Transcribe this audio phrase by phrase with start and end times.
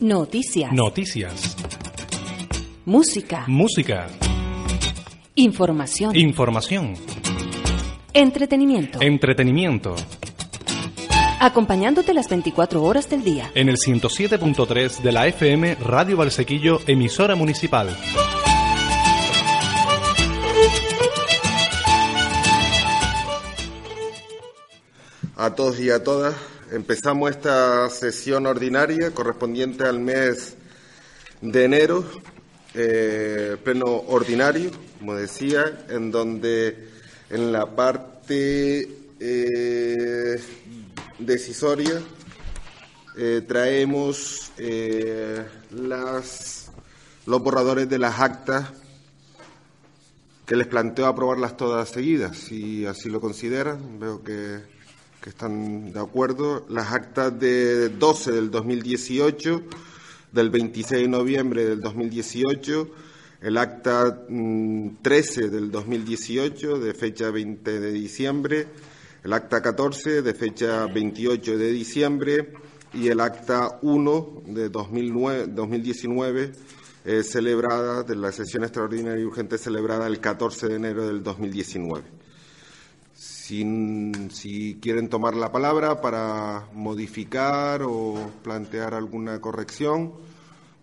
[0.00, 0.72] Noticias.
[0.72, 1.56] Noticias.
[2.86, 3.44] Música.
[3.46, 4.06] Música.
[5.34, 6.16] Información.
[6.16, 6.94] Información.
[8.14, 8.98] Entretenimiento.
[9.02, 9.94] Entretenimiento.
[11.38, 13.50] Acompañándote las 24 horas del día.
[13.54, 17.94] En el 107.3 de la FM Radio Valsequillo, emisora municipal.
[25.36, 26.34] A todos y a todas,
[26.70, 30.54] empezamos esta sesión ordinaria correspondiente al mes
[31.40, 32.04] de enero,
[32.74, 36.88] eh, pleno ordinario, como decía, en donde
[37.30, 38.88] en la parte
[39.18, 40.40] eh,
[41.18, 42.00] decisoria
[43.16, 46.70] eh, traemos eh, las,
[47.26, 48.72] los borradores de las actas
[50.46, 54.00] que les planteo aprobarlas todas seguidas, si así lo consideran.
[54.00, 54.60] Veo que,
[55.20, 56.64] que están de acuerdo.
[56.68, 59.62] Las actas de 12 del 2018,
[60.32, 62.88] del 26 de noviembre del 2018,
[63.42, 68.66] el acta mm, 13 del 2018, de fecha 20 de diciembre,
[69.22, 72.52] el acta 14 de fecha 28 de diciembre
[72.94, 76.52] y el acta 1 de 2009, 2019
[77.04, 82.19] eh, celebrada de la sesión extraordinaria y urgente celebrada el 14 de enero del 2019.
[83.50, 90.12] Si quieren tomar la palabra para modificar o plantear alguna corrección,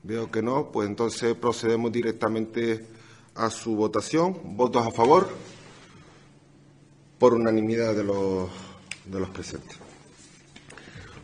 [0.04, 2.86] veo que no, pues entonces procedemos directamente
[3.36, 4.58] a su votación.
[4.58, 5.30] ¿Votos a favor?
[7.18, 8.50] Por unanimidad de los,
[9.06, 9.78] de los presentes.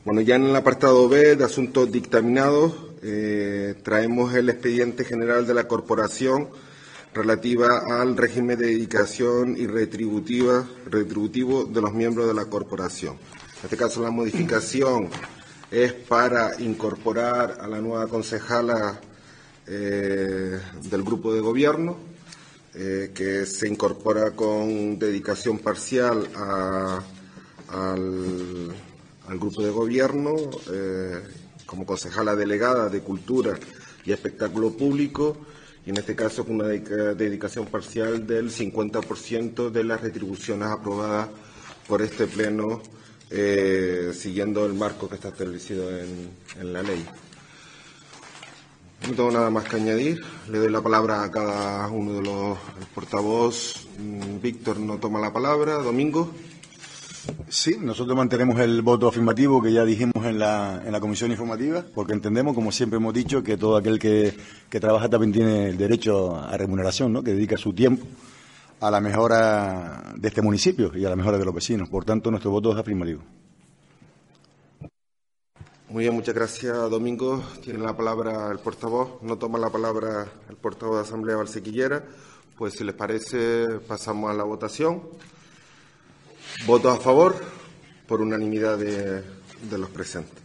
[0.05, 5.55] Bueno, ya en el apartado B de asuntos dictaminados, eh, traemos el expediente general de
[5.55, 6.47] la corporación
[7.13, 13.13] relativa al régimen de dedicación y retributiva, retributivo de los miembros de la corporación.
[13.15, 15.09] En este caso, la modificación
[15.71, 18.99] es para incorporar a la nueva concejala
[19.67, 21.97] eh, del grupo de gobierno,
[22.75, 27.01] eh, que se incorpora con dedicación parcial a-
[27.69, 28.73] al,
[29.39, 30.35] grupo de gobierno
[30.71, 31.21] eh,
[31.65, 33.57] como concejala delegada de Cultura
[34.05, 35.37] y Espectáculo Público
[35.85, 41.29] y en este caso con una dedica- dedicación parcial del 50% de las retribuciones aprobadas
[41.87, 42.81] por este Pleno
[43.29, 46.29] eh, siguiendo el marco que está establecido en,
[46.59, 47.03] en la ley.
[49.07, 50.23] No tengo nada más que añadir.
[50.49, 52.57] Le doy la palabra a cada uno de los
[52.95, 53.85] portavoz.
[53.99, 55.73] Mm, Víctor no toma la palabra.
[55.75, 56.31] Domingo.
[57.47, 61.85] Sí, nosotros mantenemos el voto afirmativo que ya dijimos en la, en la comisión informativa,
[61.93, 64.35] porque entendemos, como siempre hemos dicho, que todo aquel que,
[64.69, 67.23] que trabaja también tiene el derecho a remuneración, ¿no?
[67.23, 68.05] que dedica su tiempo
[68.79, 71.87] a la mejora de este municipio y a la mejora de los vecinos.
[71.87, 73.21] Por tanto, nuestro voto es afirmativo.
[75.87, 77.41] Muy bien, muchas gracias, Domingo.
[77.63, 79.21] Tiene la palabra el portavoz.
[79.21, 82.03] No toma la palabra el portavoz de Asamblea Valsequillera.
[82.57, 85.03] Pues si les parece, pasamos a la votación.
[86.65, 87.35] Votos a favor
[88.07, 89.21] por unanimidad de,
[89.77, 90.41] los presentes.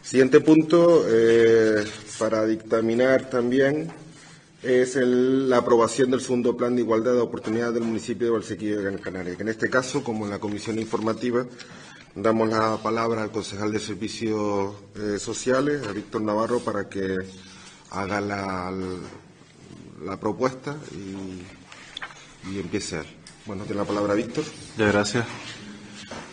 [0.00, 1.84] Siguiente punto, eh,
[2.18, 3.92] para dictaminar también,
[4.62, 8.84] es la aprobación del segundo plan de igualdad de oportunidades del municipio de Valsequillo de
[8.84, 11.44] Gran Canaria, que en este caso, como en la comisión informativa,
[12.14, 17.16] damos la palabra al concejal de Servicios eh, Sociales, a Víctor Navarro, para que
[17.90, 18.72] haga la,
[20.02, 23.15] la propuesta y, y empiece.
[23.46, 24.42] Bueno, tiene la palabra Víctor.
[24.44, 25.26] Muchas gracias.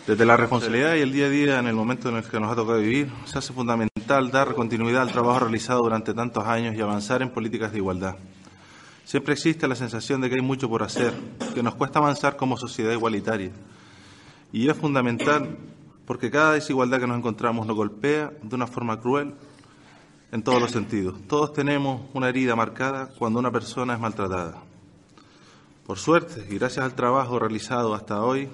[0.04, 2.50] Desde la responsabilidad y el día a día, en el momento en el que nos
[2.50, 6.80] ha tocado vivir, se hace fundamental dar continuidad al trabajo realizado durante tantos años y
[6.80, 8.16] avanzar en políticas de igualdad.
[9.04, 11.14] Siempre existe la sensación de que hay mucho por hacer,
[11.54, 13.52] que nos cuesta avanzar como sociedad igualitaria.
[14.52, 15.56] Y es fundamental
[16.06, 19.34] porque cada desigualdad que nos encontramos nos golpea de una forma cruel
[20.32, 21.14] en todos los sentidos.
[21.28, 24.73] Todos tenemos una herida marcada cuando una persona es maltratada.
[25.86, 28.48] Por suerte, y gracias al trabajo realizado hasta hoy,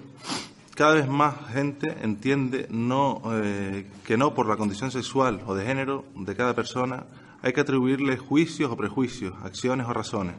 [0.74, 6.04] cada vez más gente entiende eh, que no por la condición sexual o de género
[6.16, 7.06] de cada persona
[7.40, 10.34] hay que atribuirle juicios o prejuicios, acciones o razones.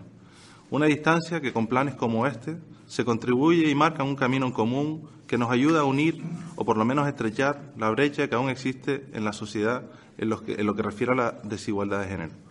[0.70, 2.58] Una distancia que con planes como este
[2.88, 6.22] se contribuye y marca un camino en común que nos ayuda a unir
[6.58, 9.84] o por lo menos estrechar la brecha que aún existe en la sociedad
[10.18, 12.51] en lo que, en lo que refiere a la desigualdad de género.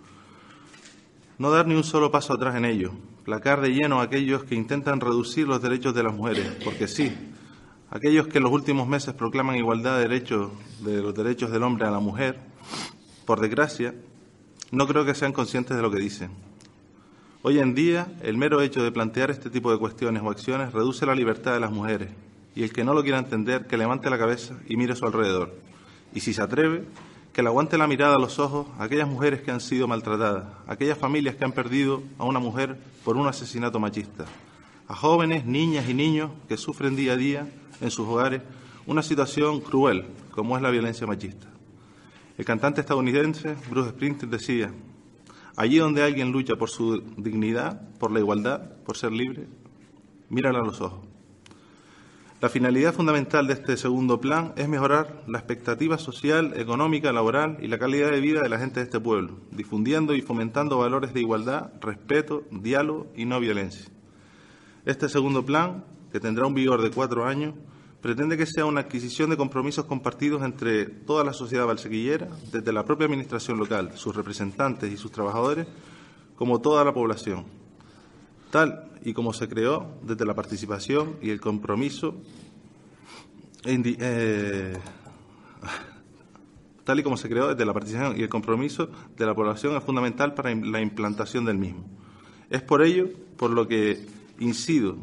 [1.40, 2.92] No dar ni un solo paso atrás en ello,
[3.24, 7.16] placar de lleno a aquellos que intentan reducir los derechos de las mujeres, porque sí,
[7.88, 10.50] aquellos que en los últimos meses proclaman igualdad de derechos
[10.80, 12.38] de los derechos del hombre a la mujer,
[13.24, 13.94] por desgracia,
[14.70, 16.30] no creo que sean conscientes de lo que dicen.
[17.40, 21.06] Hoy en día, el mero hecho de plantear este tipo de cuestiones o acciones reduce
[21.06, 22.10] la libertad de las mujeres,
[22.54, 25.06] y el que no lo quiera entender, que levante la cabeza y mire a su
[25.06, 25.54] alrededor.
[26.12, 26.84] Y si se atreve,
[27.32, 30.44] que le aguante la mirada a los ojos a aquellas mujeres que han sido maltratadas,
[30.66, 34.24] a aquellas familias que han perdido a una mujer por un asesinato machista,
[34.88, 37.48] a jóvenes, niñas y niños que sufren día a día
[37.80, 38.42] en sus hogares
[38.86, 41.46] una situación cruel como es la violencia machista.
[42.36, 44.72] El cantante estadounidense Bruce Springsteen decía,
[45.56, 49.46] allí donde alguien lucha por su dignidad, por la igualdad, por ser libre,
[50.28, 51.09] mírala a los ojos.
[52.40, 57.66] La finalidad fundamental de este segundo plan es mejorar la expectativa social, económica, laboral y
[57.66, 61.20] la calidad de vida de la gente de este pueblo, difundiendo y fomentando valores de
[61.20, 63.90] igualdad, respeto, diálogo y no violencia.
[64.86, 67.52] Este segundo plan, que tendrá un vigor de cuatro años,
[68.00, 72.86] pretende que sea una adquisición de compromisos compartidos entre toda la sociedad valsequillera, desde la
[72.86, 75.66] propia administración local, sus representantes y sus trabajadores,
[76.36, 77.44] como toda la población,
[78.50, 82.16] tal y como se creó desde la participación y el compromiso
[83.64, 84.78] eh,
[86.84, 89.84] tal y como se creó desde la participación y el compromiso de la población es
[89.84, 91.84] fundamental para la implantación del mismo.
[92.48, 94.06] Es por ello por lo que
[94.38, 94.96] incido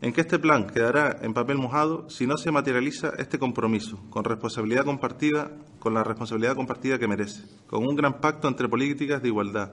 [0.00, 4.24] en que este plan quedará en papel mojado si no se materializa este compromiso con
[4.24, 9.28] responsabilidad compartida, con la responsabilidad compartida que merece, con un gran pacto entre políticas de
[9.28, 9.72] igualdad,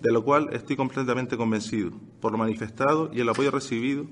[0.00, 1.90] de lo cual estoy completamente convencido,
[2.20, 4.06] por lo manifestado y el apoyo recibido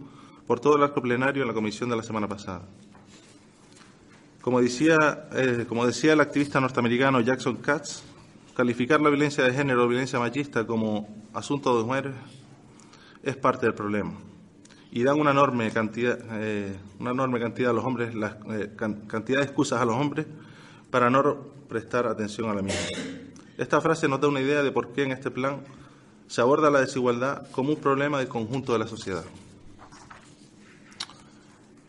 [0.46, 2.62] por todo el arco plenario en la comisión de la semana pasada.
[4.40, 8.02] Como decía, eh, como decía el activista norteamericano Jackson Katz,
[8.54, 12.14] calificar la violencia de género o violencia machista como asunto de mujeres
[13.22, 14.12] es parte del problema
[14.90, 18.14] y dan una enorme cantidad, eh, una enorme cantidad a los hombres,
[18.50, 20.26] eh, cantidad de excusas a los hombres
[20.90, 21.36] para no
[21.68, 22.80] prestar atención a la misma.
[23.58, 25.62] Esta frase nos da una idea de por qué en este plan
[26.26, 29.24] se aborda la desigualdad como un problema del conjunto de la sociedad.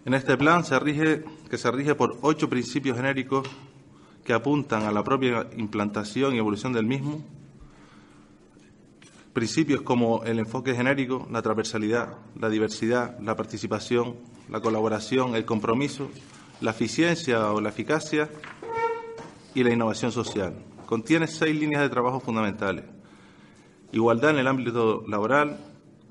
[0.06, 3.50] En este plan se rige, que se rige por ocho principios genéricos
[4.24, 7.22] que apuntan a la propia implantación y evolución del mismo.
[9.34, 14.16] Principios como el enfoque genérico, la transversalidad, la diversidad, la participación,
[14.50, 16.10] la colaboración, el compromiso,
[16.62, 18.30] la eficiencia o la eficacia
[19.54, 20.54] y la innovación social
[20.88, 22.86] contiene seis líneas de trabajo fundamentales.
[23.92, 25.60] Igualdad en el ámbito laboral,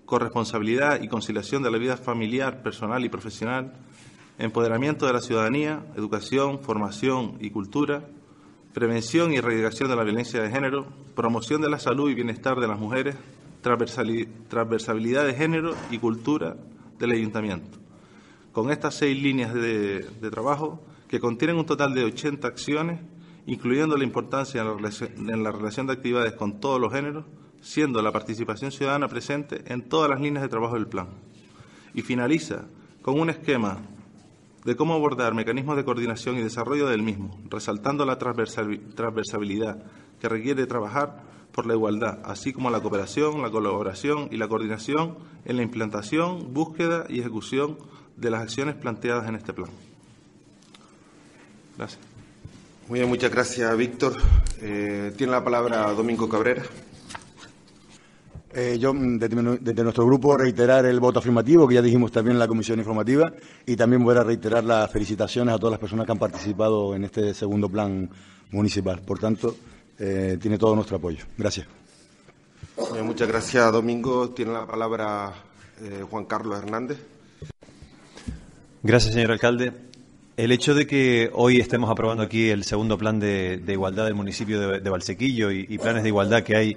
[0.04, 3.72] corresponsabilidad y conciliación de la vida familiar, personal y profesional,
[4.38, 8.04] empoderamiento de la ciudadanía, educación, formación y cultura,
[8.74, 12.68] prevención y erradicación de la violencia de género, promoción de la salud y bienestar de
[12.68, 13.16] las mujeres,
[13.62, 16.54] transversalidad de género y cultura
[16.98, 17.78] del ayuntamiento.
[18.52, 23.00] Con estas seis líneas de, de trabajo, que contienen un total de 80 acciones,
[23.46, 27.24] incluyendo la importancia en la, relación, de actividades con todos los géneros,
[27.60, 31.08] siendo la participación ciudadana presente en todas las líneas de trabajo del plan.
[31.94, 32.64] Y finaliza
[33.02, 33.78] con un esquema
[34.64, 39.84] de cómo abordar mecanismos de coordinación y desarrollo del mismo, resaltando la transversalidad
[40.20, 41.22] que requiere trabajar
[41.52, 46.52] por la igualdad, así como la cooperación, la colaboración y la coordinación en la implantación,
[46.52, 47.78] búsqueda y ejecución
[48.16, 49.70] de las acciones planteadas en este plan.
[51.78, 52.15] Gracias.
[52.88, 54.12] Muy bien, muchas gracias, Víctor.
[54.60, 56.62] Eh, tiene la palabra Domingo Cabrera.
[58.54, 62.38] Eh, yo, mm, desde, nuestro grupo, reiterar el voto afirmativo, que ya dijimos también en
[62.38, 63.32] la comisión informativa,
[63.66, 67.04] y también voy a reiterar las felicitaciones a todas las personas que han participado en
[67.04, 68.08] este segundo plan
[68.52, 69.00] municipal.
[69.00, 69.56] Por tanto,
[69.98, 71.24] eh, tiene todo nuestro apoyo.
[71.36, 71.66] Gracias.
[73.02, 74.30] muchas gracias, Domingo.
[74.30, 75.34] Tiene la palabra
[76.08, 76.98] Juan Carlos Hernández.
[78.84, 79.72] Gracias, señor alcalde.
[80.36, 84.78] El hecho de que hoy estemos aprobando aquí el segundo plan de, igualdad del municipio
[84.78, 86.76] de, Valsequillo y, planes de igualdad que hay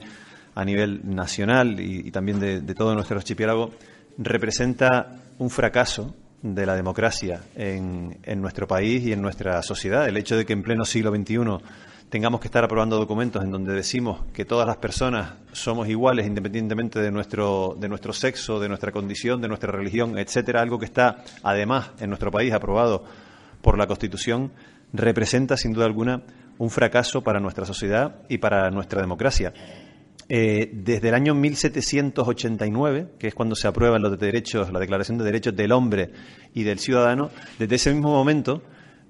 [0.55, 3.71] a nivel nacional y, también de, todo nuestro archipiélago
[4.17, 10.07] representa un fracaso de la democracia en, nuestro país y en nuestra sociedad.
[10.07, 11.39] El hecho de que en pleno siglo XXI
[12.07, 17.01] tengamos que estar aprobando documentos en donde decimos que todas las personas somos iguales independientemente
[17.01, 21.25] de nuestro, de nuestro sexo, de nuestra condición, de nuestra religión, etcétera, algo que está
[21.43, 23.03] además en nuestro país aprobado
[23.61, 24.51] por la Constitución
[24.93, 26.23] representa, sin duda alguna,
[26.57, 29.53] un fracaso para nuestra sociedad y para nuestra democracia.
[30.27, 35.23] Eh, desde el año 1789, que es cuando se aprueba los derechos, la Declaración de
[35.23, 36.11] Derechos del Hombre
[36.53, 38.61] y del Ciudadano, desde ese mismo momento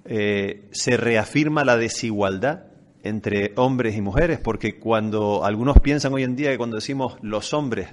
[0.05, 2.63] eh, se reafirma la desigualdad
[3.03, 7.53] entre hombres y mujeres, porque cuando algunos piensan hoy en día que cuando decimos los
[7.53, 7.89] hombres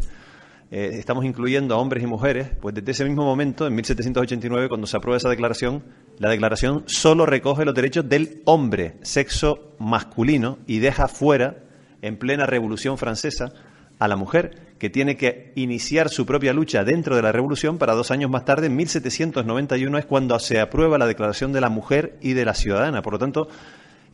[0.70, 4.86] eh, estamos incluyendo a hombres y mujeres, pues desde ese mismo momento, en 1789, cuando
[4.86, 5.84] se aprueba esa declaración,
[6.18, 11.58] la declaración solo recoge los derechos del hombre, sexo masculino, y deja fuera,
[12.02, 13.52] en plena Revolución Francesa,
[13.98, 17.94] a la mujer, que tiene que iniciar su propia lucha dentro de la Revolución para
[17.94, 22.18] dos años más tarde, en 1791, es cuando se aprueba la Declaración de la Mujer
[22.20, 23.02] y de la Ciudadana.
[23.02, 23.48] Por lo tanto,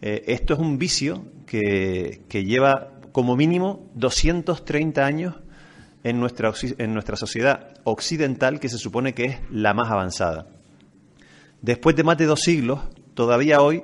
[0.03, 5.37] Eh, esto es un vicio que, que, lleva como mínimo 230 años
[6.05, 10.47] en nuestra, en nuestra sociedad occidental, que se supone que es la más avanzada.
[11.61, 12.81] Después de más de dos siglos,
[13.15, 13.83] todavía hoy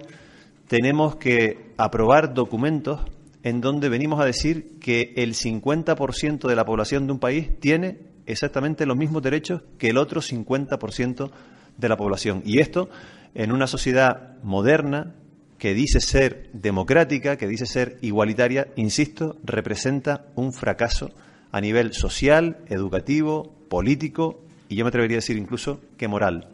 [0.66, 3.00] tenemos que aprobar documentos
[3.42, 7.98] en donde venimos a decir que el 50% de la población de un país tiene
[8.26, 11.30] exactamente los mismos derechos que el otro 50%
[11.76, 12.42] de la población.
[12.44, 12.90] Y esto
[13.34, 15.14] en una sociedad moderna
[15.56, 21.10] que dice ser democrática, que dice ser igualitaria, insisto, representa un fracaso
[21.52, 26.49] a nivel social, educativo, político y yo me atrevería a decir incluso que moral.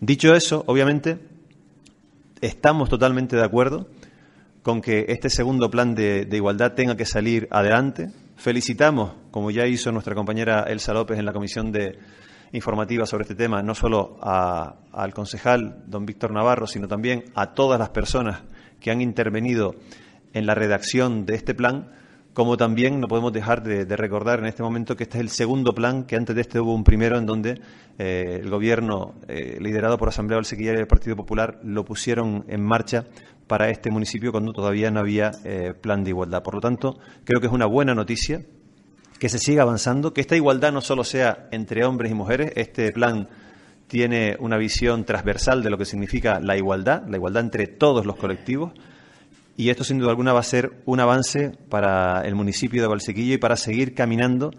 [0.00, 1.18] Dicho eso, obviamente,
[2.40, 3.88] estamos totalmente de acuerdo
[4.62, 8.10] con que este segundo plan de, igualdad tenga que salir adelante.
[8.36, 11.98] Felicitamos, como ya hizo nuestra compañera Elsa López en la comisión de
[12.52, 17.78] informativa sobre este tema, no solo al concejal don Víctor Navarro, sino también a todas
[17.78, 18.42] las personas
[18.80, 19.76] que han intervenido
[20.32, 21.92] en la redacción de este plan
[22.36, 25.74] como también no podemos dejar de, recordar en este momento que este es el segundo
[25.74, 27.62] plan, que antes de este hubo un primero en donde
[27.98, 32.62] eh, el gobierno, eh, liderado por Asamblea Valsequilla y el Partido Popular, lo pusieron en
[32.62, 33.06] marcha
[33.46, 36.42] para este municipio cuando todavía no había eh, plan de igualdad.
[36.42, 38.42] Por lo tanto, creo que es una buena noticia
[39.18, 42.92] que se siga avanzando, que esta igualdad no solo sea entre hombres y mujeres, este
[42.92, 43.30] plan
[43.86, 48.16] tiene una visión transversal de lo que significa la igualdad, la igualdad entre todos los
[48.16, 48.72] colectivos,
[49.56, 53.34] y esto sin duda alguna va a ser un avance para el municipio de Valsequillo
[53.34, 54.50] y para seguir caminando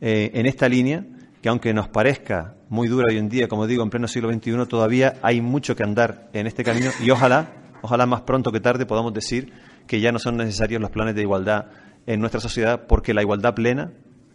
[0.00, 1.04] eh, en esta línea
[1.42, 4.66] que aunque nos parezca muy dura hoy en día, como digo, en pleno siglo XXI,
[4.68, 8.86] todavía hay mucho que andar en este camino y ojalá, ojalá más pronto que tarde
[8.86, 9.52] podamos decir
[9.86, 11.66] que ya no son necesarios los planes de igualdad
[12.06, 13.92] en nuestra sociedad porque la igualdad plena,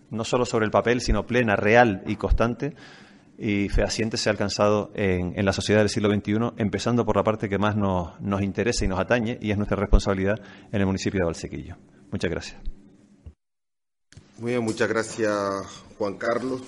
[0.09, 2.75] no solo sobre el papel, sino plena, real y constante,
[3.37, 7.49] y fehaciente se ha alcanzado en, la sociedad del siglo XXI, empezando por la parte
[7.49, 10.39] que más nos, nos interesa y nos atañe, y es nuestra responsabilidad
[10.71, 11.75] en el municipio de Valsequillo.
[12.11, 12.61] Muchas gracias.
[14.37, 15.33] Muy bien, muchas gracias,
[15.97, 16.61] Juan Carlos.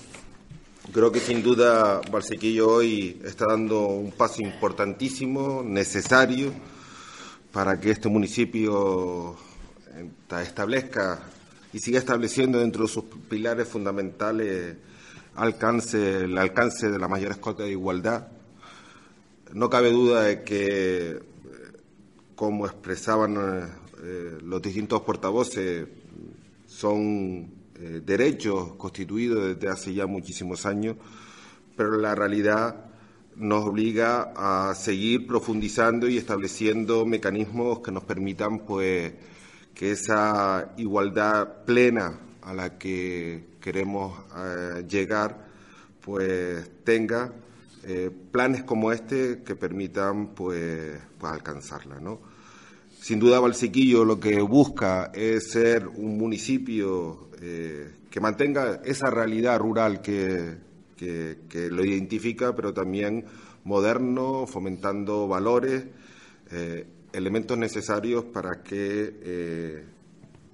[0.91, 6.53] Creo que sin duda Valsequillo hoy está dando un paso importantísimo, necesario,
[7.51, 9.36] para que este municipio
[10.41, 11.19] establezca
[11.74, 14.77] y siga estableciendo dentro de sus pilares fundamentales
[15.38, 18.27] alcance, el alcance de la mayor escota de igualdad.
[19.53, 21.20] No cabe duda de que,
[22.36, 23.38] como expresaban
[24.03, 25.88] eh, los distintos portavoces,
[26.65, 30.98] son eh, derechos constituidos desde hace ya muchísimos años,
[31.75, 32.86] pero la realidad
[33.36, 39.13] nos obliga a seguir profundizando y estableciendo mecanismos que nos permitan pues
[39.75, 45.45] que esa igualdad plena a la que queremos eh, llegar,
[46.00, 47.33] pues tenga
[47.83, 52.00] eh, planes como este que permitan pues, pues alcanzarla.
[52.00, 52.21] ¿no?
[53.01, 59.59] Sin duda Valsequillo lo que busca es ser un municipio eh, que mantenga esa realidad
[59.59, 60.55] rural que,
[60.95, 63.25] que, lo identifica, pero también
[63.65, 65.83] moderno, fomentando valores,
[67.12, 69.83] elementos necesarios para que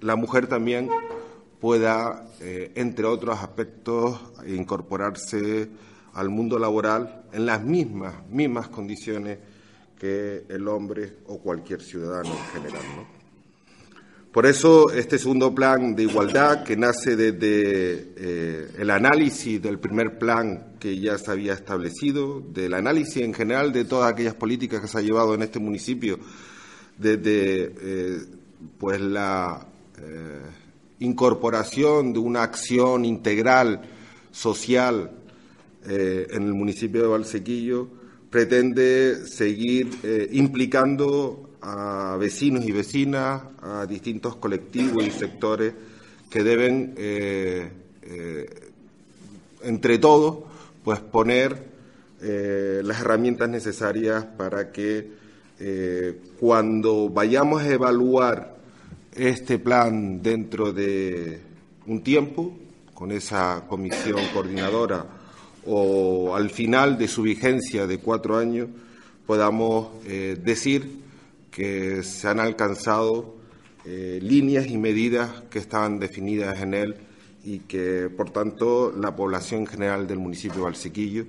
[0.00, 0.90] la mujer también
[1.64, 5.66] pueda, eh, entre otros aspectos, incorporarse
[6.12, 9.38] al mundo laboral en las mismas, mismas condiciones
[9.98, 12.82] que el hombre o cualquier ciudadano en general.
[14.30, 20.18] Por eso este segundo plan de igualdad, que nace desde eh, el análisis del primer
[20.18, 24.88] plan que ya se había establecido, del análisis en general de todas aquellas políticas que
[24.88, 26.18] se ha llevado en este municipio,
[26.98, 28.18] desde eh,
[28.76, 29.66] pues la
[31.04, 33.82] incorporación de una acción integral
[34.30, 35.10] social
[35.86, 37.88] eh, en el municipio de Valsequillo,
[38.30, 45.72] pretende seguir eh, implicando a vecinos y vecinas, a distintos colectivos y sectores
[46.28, 47.70] que deben, eh,
[49.62, 50.44] entre todos,
[50.82, 51.74] pues poner
[52.20, 55.10] las herramientas necesarias para que
[56.40, 58.53] cuando vayamos a evaluar
[59.16, 61.40] este plan dentro de
[61.86, 62.52] un tiempo,
[62.92, 65.06] con esa comisión coordinadora,
[65.66, 68.68] o al final de su vigencia de cuatro años,
[69.26, 71.02] podamos eh, decir
[71.50, 73.36] que se han alcanzado
[73.84, 76.96] eh, líneas y medidas que estaban definidas en él
[77.44, 81.26] y que, por tanto, la población general del municipio de Valsequillo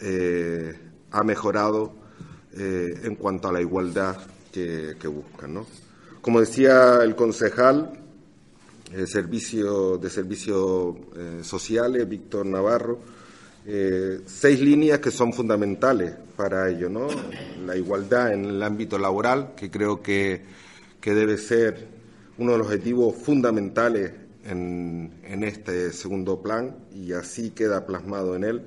[0.00, 0.74] eh,
[1.10, 2.04] ha mejorado
[2.58, 4.16] en cuanto a la igualdad
[4.50, 5.52] que, que buscan.
[5.52, 5.66] ¿no?
[6.26, 7.92] Como decía el concejal
[8.90, 12.98] de servicio, de servicios eh, sociales, Víctor Navarro,
[13.64, 17.06] eh, seis líneas que son fundamentales para ello, ¿no?
[17.64, 20.42] La igualdad en el ámbito laboral, que creo que,
[21.00, 21.86] que debe ser
[22.38, 24.10] uno de los objetivos fundamentales
[24.46, 28.64] en, en este segundo plan y así queda plasmado en él.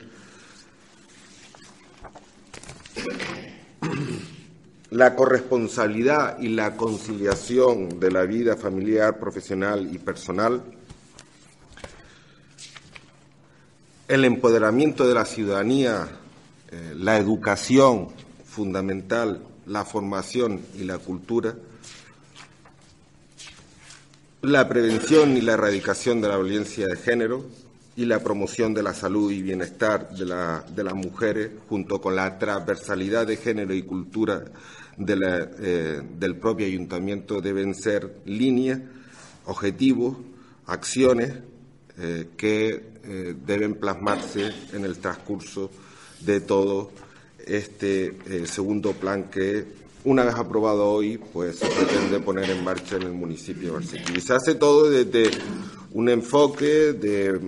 [4.91, 10.63] La corresponsabilidad y la conciliación de la vida familiar, profesional y personal
[14.09, 16.07] el empoderamiento de la ciudadanía,
[16.71, 18.07] eh, la educación
[18.43, 21.53] fundamental, la formación y la cultura,
[24.41, 27.45] la prevención y la erradicación de la violencia de género
[27.95, 33.27] y la promoción de la salud y bienestar de, las mujeres, junto con la transversalidad
[33.27, 34.43] de género y cultura
[34.99, 38.81] eh, del propio ayuntamiento, deben ser líneas,
[39.45, 40.17] objetivos,
[40.65, 41.35] acciones
[41.97, 45.71] eh, que eh, deben plasmarse en el transcurso
[46.19, 46.91] de todo
[47.45, 49.65] este segundo plan que,
[50.03, 54.17] una vez aprobado hoy, pues se pretende poner en marcha en el municipio de Barsequillo.
[54.17, 55.31] Y se hace todo desde
[55.93, 57.39] un enfoque de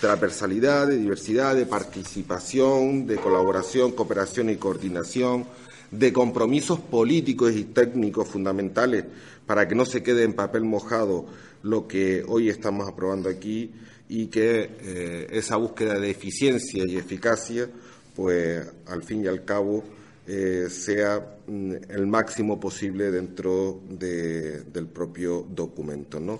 [0.00, 5.46] transversalidad, de diversidad, de participación, de colaboración, cooperación y coordinación,
[5.90, 9.04] de compromisos políticos y técnicos fundamentales
[9.46, 11.26] para que no se quede en papel mojado
[11.62, 13.70] lo que hoy estamos aprobando aquí
[14.08, 17.68] y que eh, esa búsqueda de eficiencia y eficacia,
[18.14, 19.82] pues al fin y al cabo,
[20.26, 26.20] eh, sea mm, el máximo posible dentro del propio documento.
[26.20, 26.38] ¿no?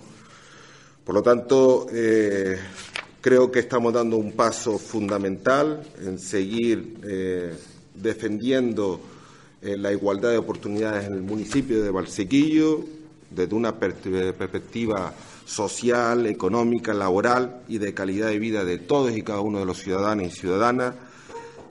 [1.03, 2.57] Por lo tanto, eh,
[3.25, 6.99] creo que estamos dando un paso fundamental en seguir
[7.95, 9.01] defendiendo
[9.63, 12.85] la igualdad de oportunidades en el municipio de Valsequillo
[13.31, 15.11] desde una perspectiva
[15.43, 19.79] social, económica, laboral y de calidad de vida de todos y cada uno de los
[19.79, 20.93] ciudadanos y ciudadanas,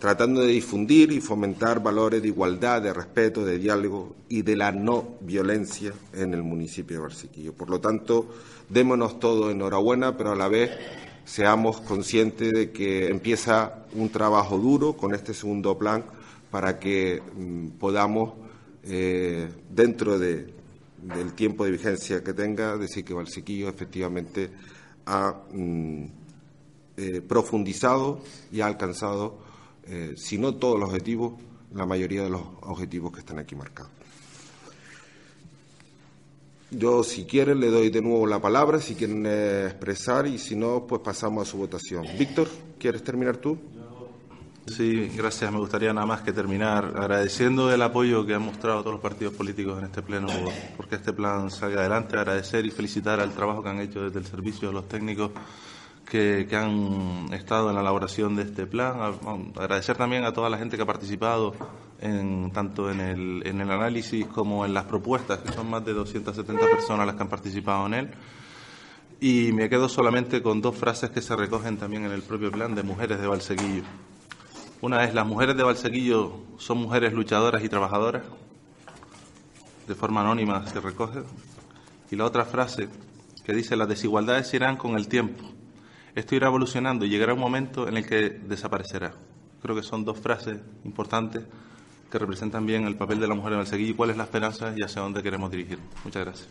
[0.01, 4.73] tratando de difundir y fomentar valores de igualdad, de respeto, de diálogo y de la
[4.73, 7.53] no violencia en el municipio de Barciquillo.
[7.53, 8.27] Por lo tanto,
[8.69, 10.73] démonos todo enhorabuena, pero a la vez
[11.25, 16.05] seamos conscientes de que empieza un trabajo duro con este segundo plan
[16.51, 18.35] para que mm, podamos,
[18.85, 20.55] eh, dentro de
[21.05, 24.51] del tiempo de vigencia que tenga, decir que Valsequillo efectivamente
[25.07, 26.05] ha mm,
[26.97, 29.39] eh, profundizado y ha alcanzado,
[29.87, 31.35] eh, si no todos los objetivos,
[31.75, 33.93] la mayoría de los objetivos que están aquí marcados.
[36.77, 40.57] Yo, si quieren, le doy de nuevo la palabra, si quieren eh, expresar, y si
[40.57, 42.07] no, pues pasamos a su votación.
[42.19, 43.59] Víctor, ¿quieres terminar tú?
[44.67, 45.53] Sí, gracias.
[45.53, 49.35] Me gustaría nada más que terminar agradeciendo el apoyo que han mostrado todos los partidos
[49.35, 50.29] políticos en este pleno
[50.77, 52.17] porque este plan salga adelante.
[52.17, 55.33] Agradecer y felicitar al trabajo que han hecho desde el servicio de los técnicos
[56.05, 59.14] que, han estado en la elaboración de este plan.
[59.57, 61.55] Agradecer también a toda la gente que ha participado
[62.01, 65.93] en, tanto en el, en el análisis como en las propuestas, que son más de
[65.93, 68.11] 270 personas las que han participado en él.
[69.21, 72.75] Y me quedo solamente con dos frases que se recogen también en el propio plan
[72.75, 73.85] de Mujeres de Valsequillo
[74.85, 78.23] una es, las mujeres de Valsequillo son mujeres luchadoras y trabajadoras,
[79.88, 81.23] de forma anónima se recoge.
[82.11, 82.90] Y la otra frase
[83.47, 85.43] que dice, las desigualdades irán con el tiempo.
[86.14, 89.12] Esto irá evolucionando y llegará un momento en el que desaparecerá.
[89.62, 91.42] Creo que son dos frases importantes
[92.11, 94.72] que representan bien el papel de la mujer en Valsequillo y cuál es la esperanza
[94.77, 95.79] y hacia dónde queremos dirigir.
[96.05, 96.48] Muchas gracias.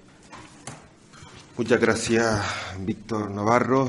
[1.57, 2.43] Muchas gracias,
[2.79, 3.87] Víctor Navarro.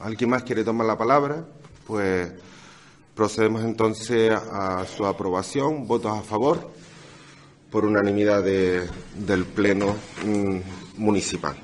[0.00, 1.44] ¿Alguien más quiere tomar la palabra?
[1.86, 2.32] Pues
[3.14, 5.86] Procedemos entonces a su aprobación.
[5.86, 6.70] Votos a favor
[7.70, 10.56] por unanimidad del Pleno mm,
[10.96, 11.54] Municipal.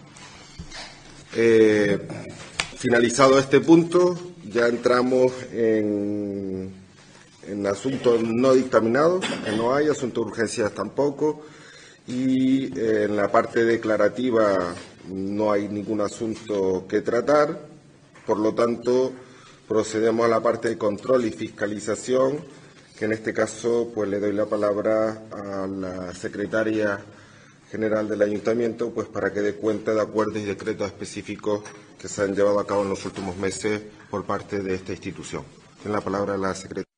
[1.35, 2.07] Eh,
[2.79, 4.17] finalizado este punto,
[4.51, 6.73] ya entramos en,
[7.47, 11.43] en asuntos no dictaminados, que no hay, asuntos de urgencias tampoco,
[12.07, 14.75] y eh, en la parte declarativa
[15.09, 17.67] no hay ningún asunto que tratar,
[18.27, 19.13] por lo tanto,
[19.69, 22.39] Procedemos a la parte de control y fiscalización,
[22.99, 26.99] que en este caso pues le doy la palabra a la secretaria
[27.71, 31.65] general del ayuntamiento pues para que dé cuenta de acuerdos y decretos específicos
[31.99, 35.45] que se han llevado a cabo en los últimos meses por parte de esta institución.
[35.83, 36.89] Tiene la palabra la secretaria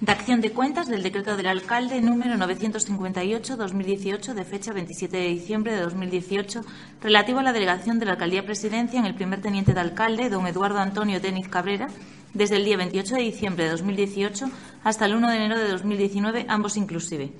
[0.00, 5.74] de acción de cuentas del decreto del alcalde número 958-2018 de fecha 27 de diciembre
[5.74, 6.62] de 2018
[7.02, 10.46] relativo a la delegación de la alcaldía presidencia en el primer teniente de alcalde, don
[10.46, 11.88] Eduardo Antonio Denis Cabrera,
[12.32, 14.46] desde el día 28 de diciembre de 2018
[14.84, 17.32] hasta el 1 de enero de 2019, ambos inclusive.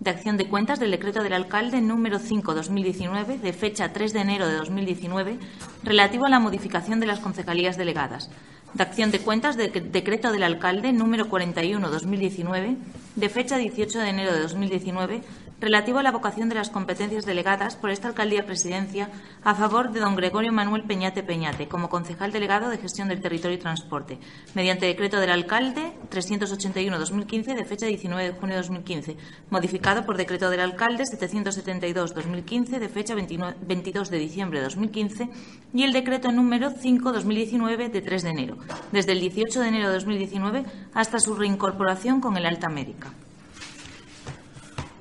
[0.00, 4.48] De acción de cuentas del decreto del alcalde número 5-2019 de fecha 3 de enero
[4.48, 5.38] de 2019
[5.82, 8.28] relativo a la modificación de las concejalías delegadas.
[8.74, 12.76] De acción de cuentas del decreto del alcalde número 41-2019,
[13.14, 15.22] de fecha 18 de enero de 2019,
[15.64, 19.08] relativo a la vocación de las competencias delegadas por esta alcaldía presidencia
[19.42, 23.56] a favor de don Gregorio Manuel Peñate Peñate como concejal delegado de gestión del territorio
[23.56, 24.18] y transporte,
[24.54, 29.16] mediante decreto del alcalde 381-2015 de fecha 19 de junio de 2015,
[29.48, 35.30] modificado por decreto del alcalde 772-2015 de fecha 22 de diciembre de 2015
[35.72, 38.58] y el decreto número 5-2019 de 3 de enero,
[38.92, 42.68] desde el 18 de enero de 2019 hasta su reincorporación con el alta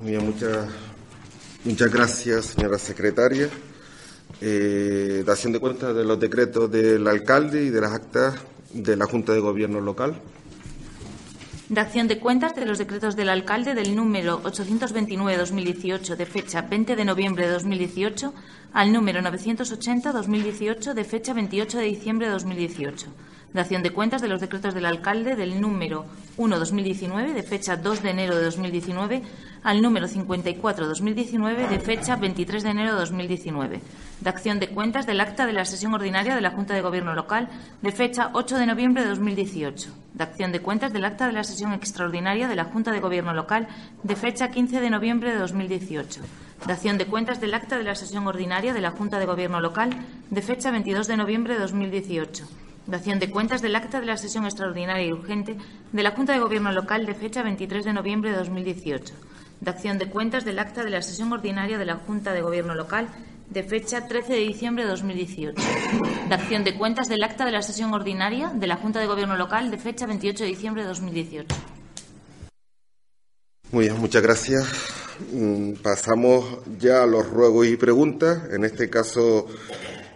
[0.04, 0.68] médica muchas,
[1.64, 3.50] muchas gracias, señora secretaria.
[4.42, 8.36] Eh, dación de cuenta de los decretos del alcalde y de las actas
[8.74, 10.20] de la Junta de Gobierno local.
[11.70, 16.96] De acción de cuentas de los decretos del alcalde del número 829-2018 de fecha 20
[16.96, 18.34] de noviembre de 2018
[18.74, 23.08] al número 980-2018 de fecha 28 de diciembre de 2018
[23.54, 26.06] de acción de cuentas de los decretos del alcalde del número
[26.38, 29.22] 1-2019 de fecha 2 de enero de 2019
[29.64, 33.82] al número 54-2019 de fecha 23 de enero de 2019.
[34.22, 37.14] De acción de cuentas del acta de la sesión ordinaria de la Junta de Gobierno
[37.14, 37.48] local
[37.82, 39.90] de fecha 8 de noviembre de 2018.
[40.14, 43.34] De acción de cuentas del acta de la sesión extraordinaria de la Junta de Gobierno
[43.34, 43.68] local
[44.02, 46.22] de fecha 15 de noviembre de 2018.
[46.66, 49.60] De acción de cuentas del acta de la sesión ordinaria de la Junta de Gobierno
[49.62, 49.92] local
[50.30, 54.44] de fecha 22 de noviembre de 2018 Dación de cuentas del acta de la sesión
[54.44, 55.56] extraordinaria y urgente
[55.94, 59.14] de la Junta de Gobierno local de fecha 23 de noviembre de 2018.
[59.62, 62.76] De acción de cuentas del acta de la sesión ordinaria de la Junta de Gobierno
[62.76, 63.08] local
[63.50, 65.62] de fecha 13 de diciembre de 2018.
[66.28, 69.38] De acción de cuentas del acta de la sesión ordinaria de la Junta de Gobierno
[69.38, 71.56] local de fecha 28 de diciembre de 2018.
[73.72, 74.68] Muy bien, muchas gracias.
[75.32, 76.46] Mm, pasamos
[76.80, 78.52] ya a los ruegos y preguntas.
[78.52, 79.48] En este caso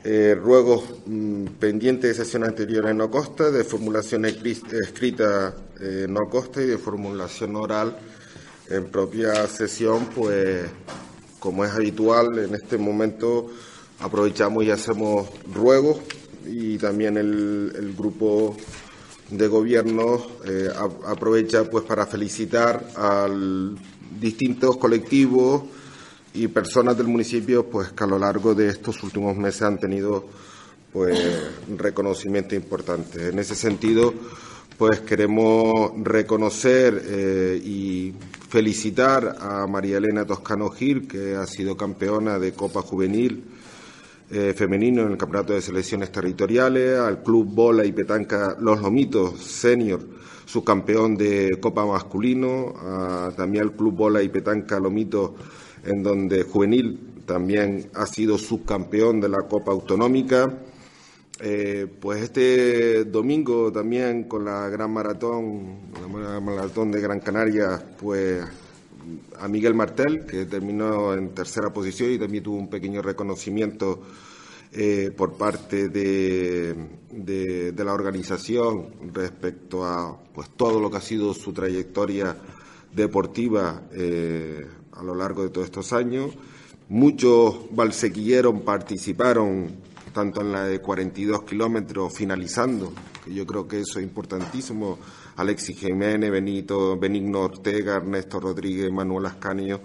[0.09, 6.61] eh, ruegos mm, pendientes de sesión anterior no costa, de formulación escrita eh, no costa
[6.61, 7.97] y de formulación oral
[8.69, 10.65] en propia sesión, pues
[11.39, 13.49] como es habitual en este momento
[13.99, 15.97] aprovechamos y hacemos ruegos
[16.45, 18.55] y también el, grupo
[19.29, 20.69] de gobierno eh,
[21.05, 23.27] aprovecha pues para felicitar a
[24.21, 25.63] distintos colectivos
[26.37, 30.25] y personas del municipio pues que a lo largo de estos últimos meses han tenido
[30.93, 31.19] pues
[31.75, 33.29] reconocimiento importante.
[33.29, 34.13] En ese sentido,
[34.77, 38.13] pues queremos reconocer eh, y
[38.49, 43.43] felicitar a María Elena Toscano Gil, que ha sido campeona de Copa Juvenil
[44.29, 49.39] eh, femenino en el Campeonato de Selecciones Territoriales, al Club Bola y Petanca Los Lomitos
[49.39, 50.01] Senior,
[50.45, 52.73] subcampeón de Copa Masculino,
[53.35, 55.31] también al Club Bola y Petanca Lomitos
[55.87, 60.59] en donde Juvenil también ha sido subcampeón de la Copa Autonómica.
[61.39, 68.43] Eh, pues este domingo también con la Gran Maratón, la Maratón de Gran Canaria, pues
[69.39, 74.01] a Miguel Martel, que terminó en tercera posición y también tuvo un pequeño reconocimiento
[74.73, 76.75] eh, por parte de,
[77.11, 82.35] de, la organización respecto a pues todo lo que ha sido su trayectoria
[82.93, 84.65] deportiva eh,
[84.97, 86.31] a lo largo de todos estos años.
[86.89, 89.67] Muchos balsequilleros participaron
[90.13, 92.91] tanto en la de 42 kilómetros finalizando,
[93.23, 94.97] que yo creo que eso es importantísimo.
[95.35, 99.81] Alexis Jiménez, Benito, Benigno Ortega, Ernesto Rodríguez, Manuel Ascanio,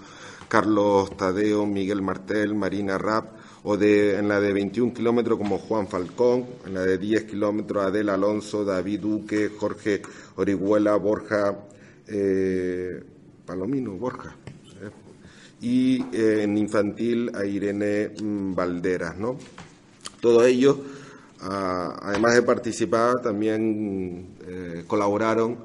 [0.49, 5.87] Carlos Tadeo, Miguel Martel, Marina Rapp, o de, en la de 21 kilómetros como Juan
[5.87, 10.03] Falcón, en la de 10 kilómetros Adel Alonso, David Duque, Jorge
[10.37, 11.59] Orihuela, Borja
[12.09, 13.03] eh,
[13.45, 14.37] Palomino, Borja
[15.63, 19.39] y eh, en infantil a Irene mm, Valderas, ¿no?
[20.21, 20.77] Todos ellos,
[21.41, 25.57] ah, además de participar, también eh, colaboraron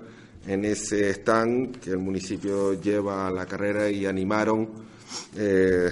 [0.46, 4.70] en ese stand que el municipio lleva a la carrera y animaron,
[5.36, 5.90] eh,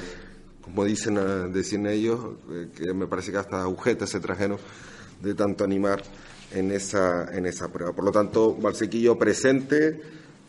[0.61, 2.19] como dicen, decían ellos,
[2.75, 4.57] que me parece que hasta agujetas se trajeron
[5.21, 6.01] de tanto animar
[6.53, 7.93] en esa, en esa prueba.
[7.93, 9.99] Por lo tanto, Valsequillo presente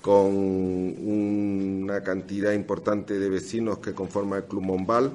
[0.07, 5.11] con una cantidad importante de vecinos que conforman el Club Mombal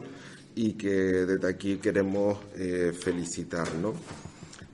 [0.54, 3.70] y que desde aquí queremos eh, felicitar.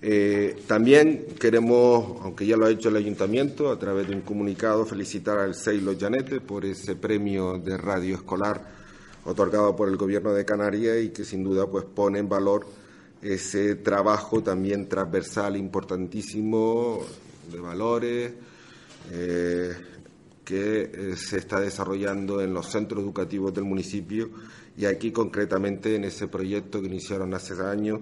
[0.02, 4.88] Eh, también queremos, aunque ya lo ha hecho el ayuntamiento, a través de un comunicado,
[4.88, 8.60] felicitar al Seilo Janete por ese premio de radio escolar
[9.24, 12.66] otorgado por el Gobierno de Canarias y que sin duda pues pone en valor
[13.22, 17.06] ese trabajo también transversal importantísimo
[17.52, 18.34] de valores,
[19.12, 19.74] eh,
[20.48, 24.30] que eh, se está desarrollando en los centros educativos del municipio
[24.78, 28.00] y aquí concretamente en ese proyecto que iniciaron hace años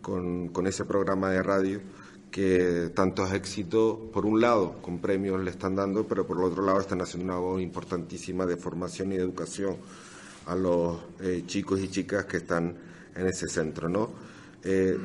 [0.00, 1.80] con, ese programa de radio
[2.30, 6.64] que tantos éxitos, por un lado, con premios le están dando, pero por el otro
[6.64, 9.78] lado están haciendo una voz importantísima de formación y de educación
[10.46, 12.76] a los eh, chicos y chicas que están
[13.16, 14.10] en ese centro, ¿no?
[14.62, 14.96] Eh,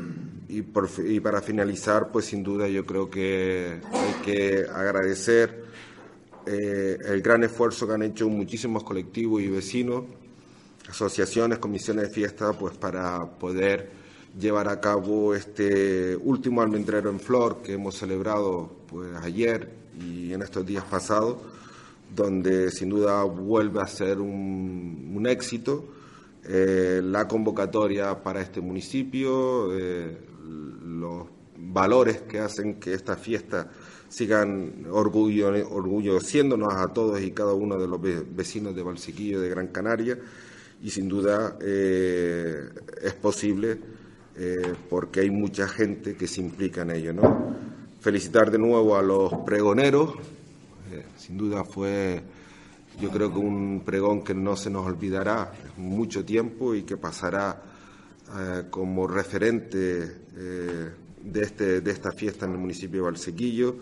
[0.48, 5.63] y, y, para finalizar, pues sin duda yo creo que hay que agradecer
[6.46, 10.04] eh, el gran esfuerzo que han hecho muchísimos colectivos y vecinos,
[10.90, 13.90] asociaciones, comisiones de fiesta, pues para poder
[14.40, 20.42] llevar a cabo este último almendrero en flor que hemos celebrado pues ayer y en
[20.42, 21.38] estos días pasados,
[22.14, 25.86] donde sin duda vuelve a ser un, éxito
[26.44, 31.28] eh, la convocatoria para este municipio, eh, los
[31.58, 33.72] valores que hacen que esta fiesta
[34.14, 38.00] sigan orgullo, orgullociéndonos a todos y cada uno de los
[38.36, 40.20] vecinos de Valsequillo de Gran Canaria
[40.84, 42.70] y sin duda eh,
[43.02, 43.80] es posible
[44.36, 47.14] eh, porque hay mucha gente que se implica en ello.
[47.14, 47.56] ¿no?
[48.02, 50.14] Felicitar de nuevo a los pregoneros,
[50.92, 52.22] eh, sin duda fue
[53.02, 57.64] yo creo que un pregón que no se nos olvidará mucho tiempo y que pasará
[58.70, 60.18] como referente
[61.24, 63.78] de, este, de esta fiesta en el municipio de Valsequillo.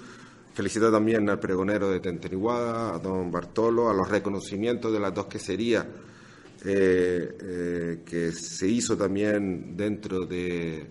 [0.53, 5.27] Felicitar también al pregonero de Tenteriguada, a don Bartolo, a los reconocimientos de las dos
[5.27, 5.85] queserías
[6.65, 10.85] eh, eh, que se hizo también dentro de,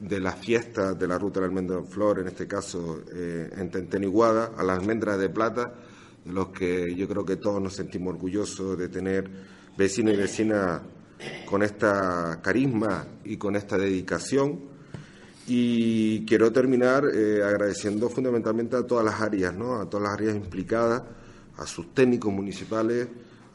[0.00, 3.70] de las fiestas de la Ruta del Almendra en Flor, en este caso eh, en
[3.70, 5.74] Tenteniguada, a las almendras de plata,
[6.24, 9.28] de los que yo creo que todos nos sentimos orgullosos de tener
[9.76, 10.82] vecinos y vecinas
[11.46, 14.69] con esta carisma y con esta dedicación.
[15.52, 19.80] Y quiero terminar agradeciendo fundamentalmente a todas las áreas, ¿no?
[19.80, 21.02] a todas las áreas implicadas,
[21.56, 23.08] a sus técnicos municipales,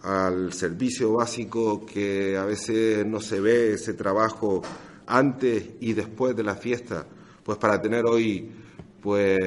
[0.04, 4.62] al servicio básico que a veces no se ve ese trabajo
[5.08, 7.08] antes y después de la fiesta,
[7.42, 8.52] pues para tener hoy
[9.02, 9.40] pues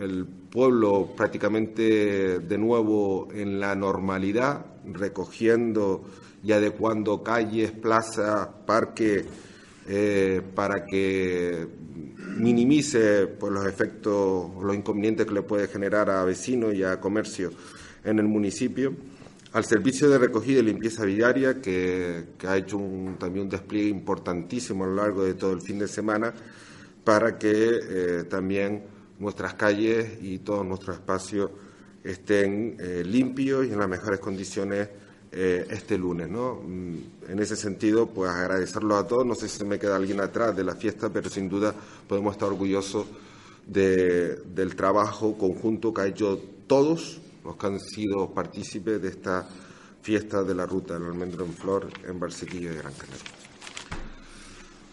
[0.00, 6.04] el pueblo prácticamente de nuevo en la normalidad, recogiendo
[6.44, 9.26] y adecuando calles, plazas, parques,
[9.90, 11.66] eh, para que
[12.36, 17.50] minimice pues, los efectos, los inconvenientes que le puede generar a vecinos y a comercio
[18.04, 18.94] en el municipio.
[19.52, 22.78] Al servicio de recogida y limpieza viaria, que, ha hecho
[23.18, 26.34] también un despliegue importantísimo a lo largo de todo el fin de semana,
[27.02, 28.82] para que eh, también
[29.18, 31.50] nuestras calles y todos nuestros espacios
[32.04, 34.88] estén eh, limpios y en las mejores condiciones
[35.32, 36.28] eh, este lunes.
[36.28, 36.54] ¿no?
[36.54, 36.96] Mm,
[37.28, 39.26] en ese sentido, pues agradecerlo a todos.
[39.26, 41.74] No sé si se me queda alguien atrás de la fiesta, pero sin duda
[42.06, 43.06] podemos estar orgullosos
[43.66, 49.46] del trabajo conjunto que ha hecho todos los que han sido partícipes de esta
[50.00, 53.24] fiesta de la ruta del almendro en flor en Barsequillo de Gran Canaria.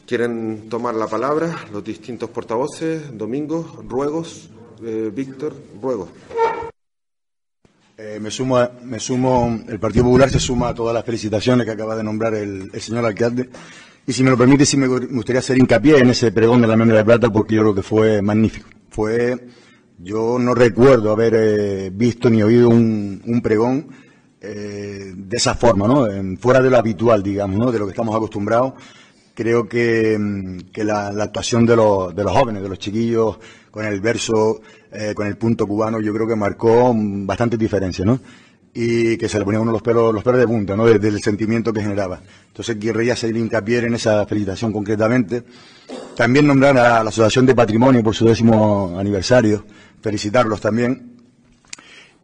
[0.06, 3.18] ¿Quieren tomar la palabra los distintos portavoces?
[3.18, 4.50] Domingo, ruegos.
[4.84, 6.10] Eh, Víctor, ruego.
[7.98, 11.72] Eh, me, sumo, me sumo, el Partido Popular se suma a todas las felicitaciones que
[11.72, 13.50] acaba de nombrar el, señor alcalde.
[14.06, 16.74] Y si me lo permite, sí me gustaría hacer hincapié en ese pregón de la
[16.74, 18.70] almendra de plata porque yo creo que fue magnífico.
[18.90, 19.48] Fue
[19.98, 23.88] yo no recuerdo haber eh, visto ni oído un, pregón
[24.42, 26.06] eh, de esa forma, ¿no?
[26.38, 27.72] fuera de lo habitual, digamos, ¿no?
[27.72, 28.74] De lo que estamos acostumbrados.
[29.36, 33.38] Creo que, mm, la, actuación de los, de los jóvenes, de los chiquillos,
[33.70, 38.20] con el verso, eh, con el punto cubano, yo creo que marcó bastante diferencia, ¿no?
[38.74, 40.86] Y que se le ponía uno los pelos, los pelos de punta, ¿no?
[40.86, 42.22] Desde el sentimiento que generaba.
[42.48, 45.44] Entonces querría hacer hincapié en esa felicitación concretamente.
[46.16, 49.66] También nombrar a la Asociación de Patrimonio por su décimo aniversario
[50.02, 51.16] felicitarlos también.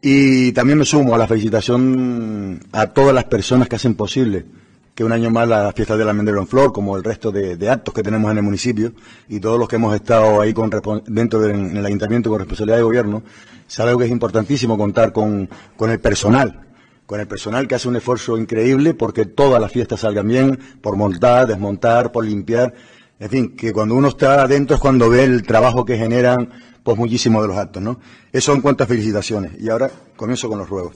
[0.01, 4.45] Y también me sumo a la felicitación a todas las personas que hacen posible
[4.93, 7.93] que un año más la fiesta del almendrero en flor, como el resto de, actos
[7.93, 8.93] que tenemos en el municipio,
[9.29, 10.69] y todos los que hemos estado ahí con,
[11.07, 13.23] dentro del ayuntamiento con responsabilidad de gobierno,
[13.67, 16.67] sabe que es importantísimo contar con, con el personal,
[17.05, 20.95] con el personal que hace un esfuerzo increíble porque todas las fiestas salgan bien, por
[20.97, 22.73] montar, desmontar, por limpiar,
[23.19, 26.49] en fin, que cuando uno está adentro es cuando ve el trabajo que generan
[26.83, 27.99] pues muchísimos de los actos, ¿no?
[28.31, 29.51] Eso en cuanto a felicitaciones.
[29.59, 30.95] Y ahora comienzo con los ruegos.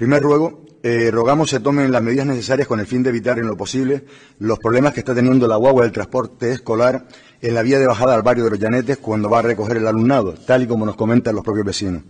[0.00, 3.46] Primer ruego, eh, rogamos se tomen las medidas necesarias con el fin de evitar en
[3.46, 4.02] lo posible
[4.38, 7.06] los problemas que está teniendo la guagua del transporte escolar
[7.42, 9.86] en la vía de bajada al barrio de los Llanetes cuando va a recoger el
[9.86, 12.04] alumnado, tal y como nos comentan los propios vecinos.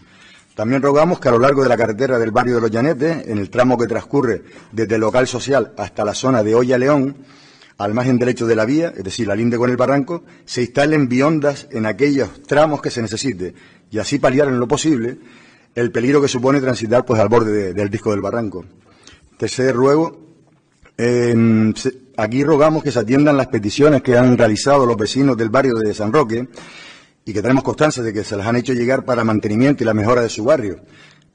[0.54, 3.38] También rogamos que a lo largo de la carretera del barrio de los Llanetes, en
[3.38, 7.16] el tramo que transcurre desde el local social hasta la zona de Olla León,
[7.76, 11.08] al margen derecho de la vía, es decir, la linde con el barranco, se instalen
[11.08, 13.52] biondas en aquellos tramos que se necesite
[13.90, 15.18] y así paliar en lo posible
[15.74, 18.64] el peligro que supone transitar pues al borde del disco del barranco.
[19.36, 20.18] Tercer ruego,
[22.16, 25.94] aquí rogamos que se atiendan las peticiones que han realizado los vecinos del barrio de
[25.94, 26.48] San Roque
[27.24, 29.94] y que tenemos constancia de que se las han hecho llegar para mantenimiento y la
[29.94, 30.80] mejora de su barrio.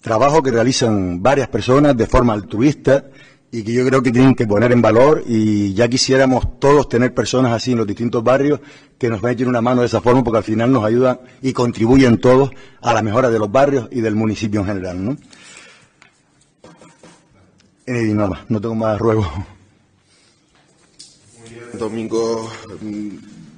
[0.01, 3.05] Trabajo que realizan varias personas de forma altruista
[3.55, 7.13] y que yo creo que tienen que poner en valor y ya quisiéramos todos tener
[7.13, 8.59] personas así en los distintos barrios
[8.97, 12.17] que nos echen una mano de esa forma porque al final nos ayudan y contribuyen
[12.19, 15.05] todos a la mejora de los barrios y del municipio en general.
[15.05, 15.17] ¿no?
[17.85, 19.25] Eh, no tengo más ruego.
[21.79, 23.09] Domingo, mm,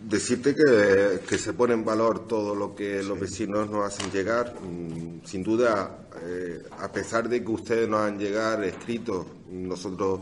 [0.07, 4.53] decirte que, que, se pone en valor todo lo que los vecinos nos hacen llegar.
[4.61, 10.19] Mm, sin duda, eh, a pesar de que ustedes nos han llegado escritos, nosotros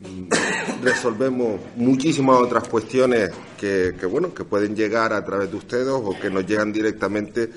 [0.00, 0.28] mm,
[0.82, 6.30] resolvemos muchísimas otras cuestiones que, bueno, que pueden llegar a través de ustedes o que
[6.30, 7.50] nos llegan directamente.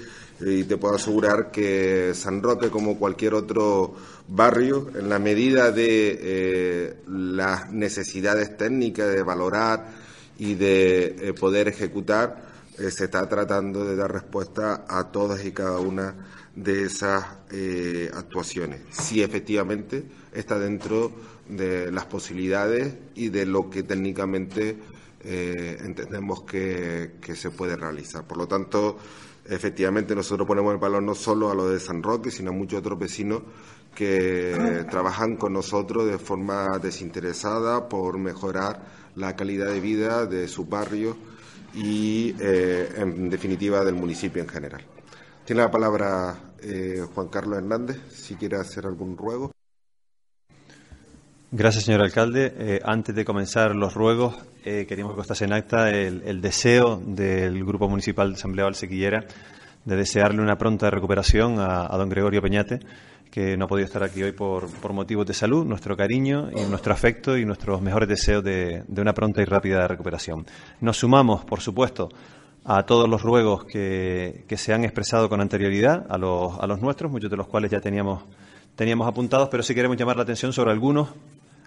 [0.43, 3.95] Y te puedo asegurar que San Roque, como cualquier otro
[4.27, 9.91] barrio, en la medida de eh, las necesidades técnicas de valorar
[10.39, 15.51] y de eh, poder ejecutar, eh, se está tratando de dar respuesta a todas y
[15.51, 16.15] cada una
[16.55, 17.25] de esas
[18.13, 18.81] actuaciones.
[18.89, 20.03] Si efectivamente
[20.33, 21.11] está dentro
[21.47, 24.77] de las posibilidades y de lo que técnicamente
[25.23, 28.25] entendemos que, que se puede realizar.
[28.25, 28.97] Por lo tanto,
[29.45, 32.79] Efectivamente, nosotros ponemos el valor no solo a lo de San Roque, sino a muchos
[32.79, 33.41] otros vecinos
[33.95, 40.65] que trabajan con nosotros de forma desinteresada por mejorar la calidad de vida de su
[40.65, 41.17] barrio
[41.73, 44.81] y, eh, en definitiva, del municipio en general.
[45.45, 49.51] Tiene la palabra eh, Juan Carlos Hernández, si quiere hacer algún ruego.
[51.53, 52.53] Gracias, señor alcalde.
[52.57, 57.65] Eh, antes de comenzar los ruegos, eh, queríamos que constase en acta el, deseo del
[57.65, 59.25] Grupo Municipal de Asamblea Valsequillera
[59.85, 62.79] de desearle una pronta recuperación a, don Gregorio Peñate,
[63.29, 66.93] que no ha podido estar aquí hoy por, motivos de salud, nuestro cariño y nuestro
[66.93, 70.45] afecto y nuestros mejores deseos de, una pronta y rápida recuperación.
[70.81, 72.09] Nos sumamos, por supuesto,
[72.65, 77.11] a todos los ruegos que, se han expresado con anterioridad, a los, a los nuestros,
[77.11, 78.23] muchos de los cuales ya teníamos,
[78.75, 81.09] teníamos apuntados, pero sí queremos llamar la atención sobre algunos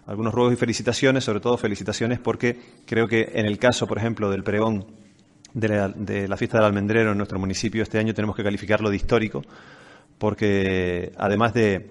[0.07, 4.31] algunos ruegos y felicitaciones, sobre todo felicitaciones porque creo que en el caso, por ejemplo,
[4.31, 4.87] del pregón
[5.55, 9.43] de la, fiesta del almendrero en nuestro municipio este año tenemos que calificarlo de histórico
[10.19, 11.90] porque además de,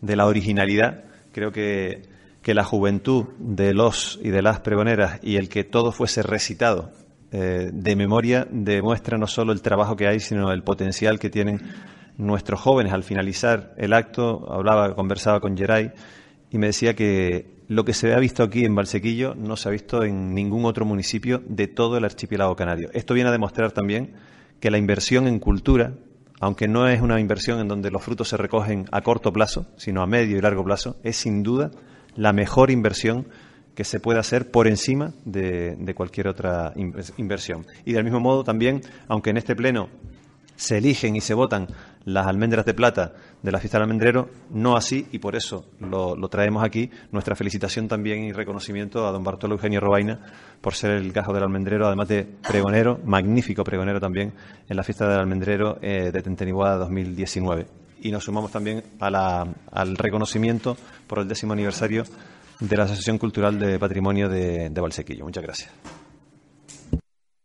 [0.00, 2.10] la originalidad, creo que,
[2.44, 6.90] la juventud de los y de las pregoneras y el que todo fuese recitado
[7.30, 11.60] eh, de memoria demuestra no solo el trabajo que hay, sino el potencial que tienen
[12.18, 12.92] nuestros jóvenes.
[12.92, 15.92] Al finalizar el acto, hablaba, conversaba con Geray
[16.50, 19.72] y me decía que lo que se ha visto aquí en Valsequillo no se ha
[19.72, 22.90] visto en ningún otro municipio de todo el archipiélago canario.
[22.92, 24.14] Esto viene a demostrar también
[24.60, 25.94] que la inversión en cultura,
[26.38, 30.02] aunque no es una inversión en donde los frutos se recogen a corto plazo, sino
[30.02, 31.70] a medio y largo plazo, es sin duda
[32.14, 33.26] la mejor inversión
[33.74, 36.74] que se puede hacer por encima de, de cualquier otra
[37.16, 37.66] inversión.
[37.86, 39.88] Y del mismo modo también, aunque en este pleno
[40.56, 41.68] se eligen y se votan
[42.04, 43.12] las almendras de plata
[43.42, 47.88] de la fiesta del almendrero, no así, y por eso lo, traemos aquí, nuestra felicitación
[47.88, 50.20] también y reconocimiento a don Bartolo Eugenio Robaina
[50.60, 54.32] por ser el gajo del almendrero, además de pregonero, magnífico pregonero también
[54.68, 57.66] en la fiesta del almendrero eh, de Tenteniguada 2019.
[58.02, 62.02] Y nos sumamos también al reconocimiento por el décimo aniversario
[62.58, 65.24] de la Asociación Cultural de Patrimonio de, de Valsequillo.
[65.24, 65.70] Muchas gracias.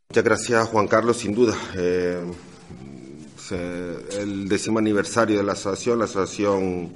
[0.10, 1.54] Muchas gracias, Juan Carlos, sin duda.
[1.76, 2.24] Eh,
[3.52, 6.00] el décimo aniversario de la asociación.
[6.00, 6.92] La asociación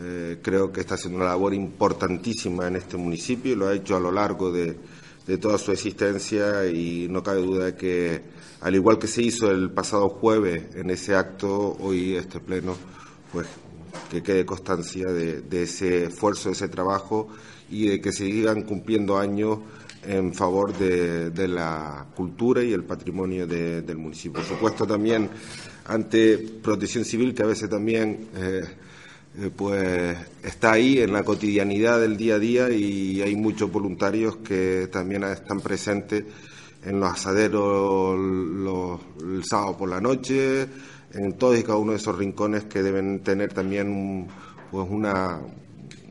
[0.00, 3.96] eh, creo que está haciendo una labor importantísima en este municipio y lo ha hecho
[3.96, 4.76] a lo largo de,
[5.40, 8.22] toda su existencia y no cabe duda de que,
[8.60, 12.76] al igual que se hizo el pasado jueves en ese acto, hoy este pleno,
[13.32, 13.46] pues
[14.10, 17.28] que quede constancia de, ese esfuerzo, de ese trabajo
[17.70, 19.58] y de que se sigan cumpliendo años
[20.04, 24.40] en favor de, la cultura y el patrimonio del municipio.
[24.40, 25.30] Por supuesto también
[25.86, 28.62] ante protección civil que a veces también eh,
[29.38, 34.36] eh, pues está ahí en la cotidianidad del día a día y hay muchos voluntarios
[34.36, 36.24] que también están presentes
[36.84, 40.66] en los asaderos el sábado por la noche,
[41.14, 44.26] en todos y cada uno de esos rincones que deben tener también
[44.70, 45.40] pues una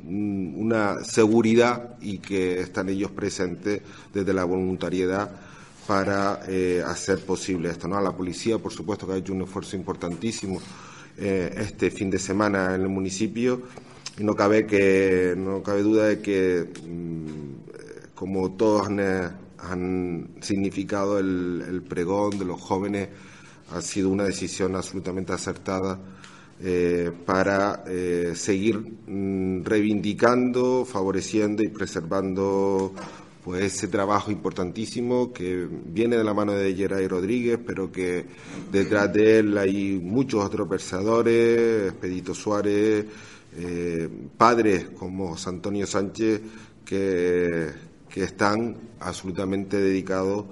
[0.04, 3.82] una seguridad y que están ellos presentes
[4.14, 5.32] desde la voluntariedad
[5.92, 7.86] para eh, hacer posible esto.
[7.86, 7.98] ¿no?
[7.98, 10.62] A la policía, por supuesto, que ha hecho un esfuerzo importantísimo
[11.18, 13.64] eh, este fin de semana en el municipio
[14.18, 21.84] y no cabe, que, no cabe duda de que, mm, como todos han, significado el,
[21.89, 23.10] pregón de los jóvenes,
[23.76, 26.00] ha sido una decisión absolutamente acertada.
[26.64, 27.84] Eh, para
[28.34, 32.94] seguir mm, reivindicando, favoreciendo y preservando
[33.44, 38.26] pues ese trabajo importantísimo que viene de la mano de Geray Rodríguez, pero que
[38.72, 43.06] detrás de él hay muchos otros versadores, Expedito Suárez,
[43.58, 46.42] eh, padres como Antonio Sánchez,
[46.86, 47.70] que,
[48.10, 50.46] que están absolutamente dedicados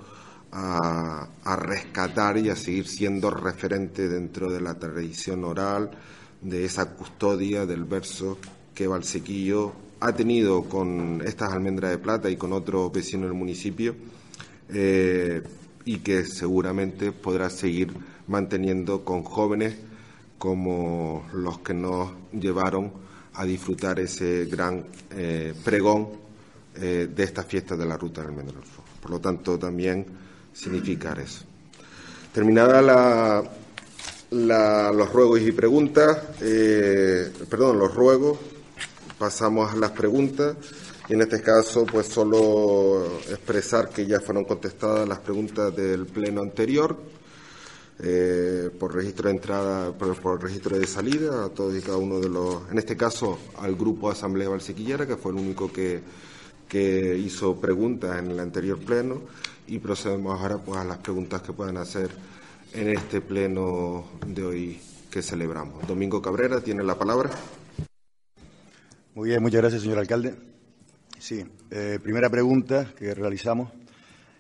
[0.51, 5.91] a, a, rescatar y a seguir siendo referente dentro de la tradición oral,
[6.41, 8.39] de esa custodia del verso
[8.73, 13.95] que Valsequillo ha tenido con estas almendras de plata y con otros vecinos del municipio
[14.69, 15.43] eh,
[15.85, 17.93] y que seguramente podrá seguir
[18.27, 19.75] manteniendo con jóvenes
[20.37, 22.91] como los que nos llevaron
[23.33, 26.09] a disfrutar ese gran eh, pregón
[26.75, 28.61] eh, de esta fiesta de la Ruta del Almendro
[29.01, 30.05] Por lo tanto, también
[30.53, 31.43] significar eso.
[32.33, 32.81] Terminada
[34.31, 36.17] la, los ruegos y preguntas,
[37.49, 38.37] perdón, los ruegos,
[39.19, 40.55] pasamos a las preguntas
[41.09, 46.41] y en este caso pues solo expresar que ya fueron contestadas las preguntas del pleno
[46.41, 46.97] anterior
[48.01, 52.29] eh, por registro de entrada, por, registro de salida a todos y cada uno de
[52.29, 56.01] los, en este caso al grupo Asamblea Valsequillera, que fue el único que,
[56.69, 59.19] que hizo preguntas en el anterior pleno
[59.67, 62.09] y procedemos ahora pues a las preguntas que puedan hacer
[62.71, 65.85] en este pleno de hoy que celebramos.
[65.85, 67.31] Domingo Cabrera tiene la palabra.
[69.19, 70.33] Muy bien, muchas gracias, señor alcalde.
[71.17, 73.69] Sí, eh, primera pregunta que realizamos.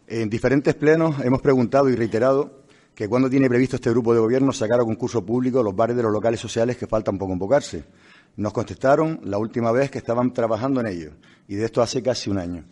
[0.07, 2.61] En diferentes plenos hemos preguntado y reiterado
[2.95, 6.03] que cuando tiene previsto este grupo de gobierno sacar a concurso público los bares de
[6.03, 7.83] los locales sociales que faltan por convocarse.
[8.37, 11.11] Nos contestaron la última vez que estaban trabajando en ello,
[11.49, 12.63] y de esto hace casi un año.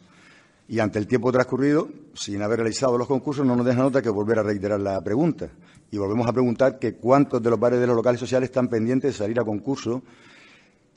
[0.70, 4.10] Y ante el tiempo transcurrido, sin haber realizado los concursos, no nos deja nota que
[4.10, 5.50] volver a reiterar la pregunta.
[5.92, 9.12] Y volvemos a preguntar que cuántos de los bares de los locales sociales están pendientes
[9.12, 10.04] de salir a concurso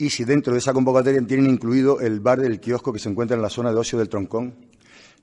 [0.01, 3.35] y si dentro de esa convocatoria tienen incluido el bar del kiosco que se encuentra
[3.35, 4.55] en la zona de ocio del Troncón.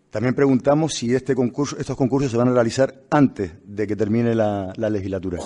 [0.08, 4.36] También preguntamos si este concurso, estos concursos se van a realizar antes de que termine
[4.36, 5.40] la, la legislatura.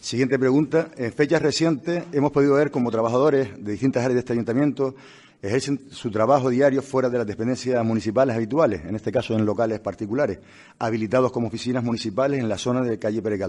[0.00, 0.88] Siguiente pregunta.
[0.96, 4.94] En fechas recientes hemos podido ver como trabajadores de distintas áreas de este ayuntamiento
[5.42, 9.80] ejercen su trabajo diario fuera de las dependencias municipales habituales, en este caso en locales
[9.80, 10.38] particulares,
[10.78, 13.42] habilitados como oficinas municipales en la zona de calle Pérez.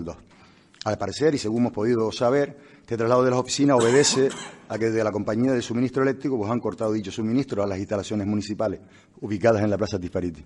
[0.84, 2.58] Al parecer, y según hemos podido saber,
[2.92, 4.28] este traslado de las oficinas obedece
[4.68, 7.80] a que desde la compañía de suministro eléctrico pues, han cortado dicho suministro a las
[7.80, 8.82] instalaciones municipales
[9.22, 10.44] ubicadas en la Plaza Dispariti.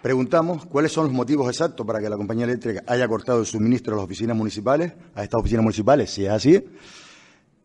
[0.00, 3.94] Preguntamos cuáles son los motivos exactos para que la compañía eléctrica haya cortado el suministro
[3.94, 6.64] a las oficinas municipales, a estas oficinas municipales, si es así.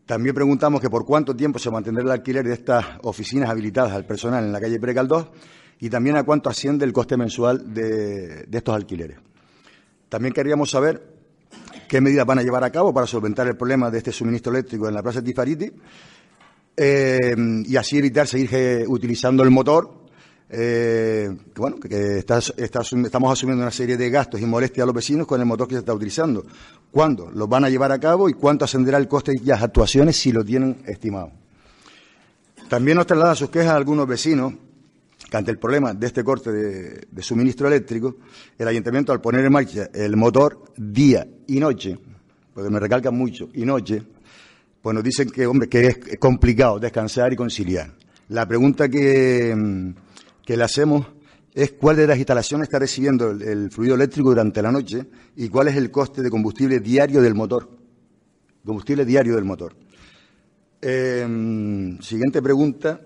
[0.06, 4.06] También preguntamos que por cuánto tiempo se mantendrá el alquiler de estas oficinas habilitadas al
[4.06, 5.26] personal en la calle 2
[5.78, 9.18] y también a cuánto asciende el coste mensual de, de estos alquileres.
[10.08, 11.19] También queríamos saber
[11.90, 14.86] qué medidas van a llevar a cabo para solventar el problema de este suministro eléctrico
[14.86, 15.72] en la Plaza Tifariti
[16.76, 17.34] eh,
[17.66, 19.98] y así evitar seguir utilizando el motor.
[20.48, 25.40] Eh, bueno, que estamos asumiendo una serie de gastos y molestias a los vecinos con
[25.40, 26.46] el motor que se está utilizando.
[26.92, 30.16] ¿Cuándo los van a llevar a cabo y cuánto ascenderá el coste de las actuaciones
[30.16, 31.32] si lo tienen estimado?
[32.68, 34.54] También nos trasladan sus quejas a algunos vecinos
[35.30, 38.16] que ante el problema de este corte de, suministro eléctrico,
[38.58, 41.96] el ayuntamiento al poner en marcha el motor día y noche,
[42.52, 44.02] porque me recalcan mucho, y noche,
[44.82, 47.94] pues nos dicen que, hombre, que es complicado descansar y conciliar.
[48.28, 49.90] La pregunta que, mm,
[50.44, 51.06] que le hacemos
[51.54, 55.06] es cuál de las instalaciones está recibiendo el, fluido eléctrico durante la noche
[55.36, 57.68] y cuál es el coste de combustible diario del motor.
[58.64, 59.76] Combustible diario del motor.
[60.82, 63.00] Eh, mm, siguiente pregunta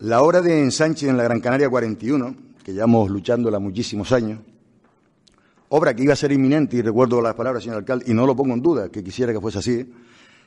[0.00, 4.40] la obra de ensanche en la Gran Canaria 41, que llevamos luchándola muchísimos años,
[5.68, 8.36] obra que iba a ser inminente, y recuerdo las palabras, señor alcalde, y no lo
[8.36, 9.90] pongo en duda, que quisiera que fuese así,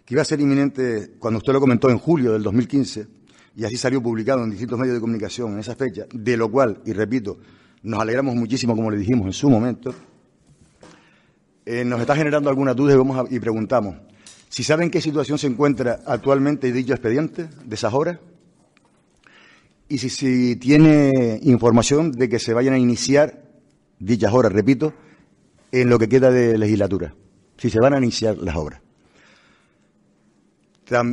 [0.05, 3.07] que iba a ser inminente cuando usted lo comentó en julio del 2015,
[3.55, 6.81] y así salió publicado en distintos medios de comunicación en esa fecha, de lo cual,
[6.85, 7.39] y repito,
[7.81, 9.93] nos alegramos muchísimo, como le dijimos en su momento,
[11.65, 13.95] eh, nos está generando algunas dudas y, vamos y preguntamos,
[14.47, 18.19] si saben qué situación se encuentra actualmente dicho expediente de esas obras,
[19.89, 23.43] y si, tiene información de que se vayan a iniciar
[23.97, 24.93] dichas obras, repito,
[25.71, 27.15] en lo que queda de legislatura,
[27.57, 28.81] si se van a iniciar las obras.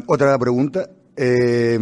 [0.07, 0.91] Otra pregunta.
[1.18, 1.79] Eh,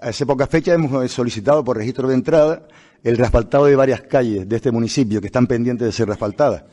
[0.00, 2.68] hace poca fecha hemos solicitado por registro de entrada
[3.02, 6.64] el reasfaltado de varias calles de este municipio que están pendientes de ser reasfaltadas.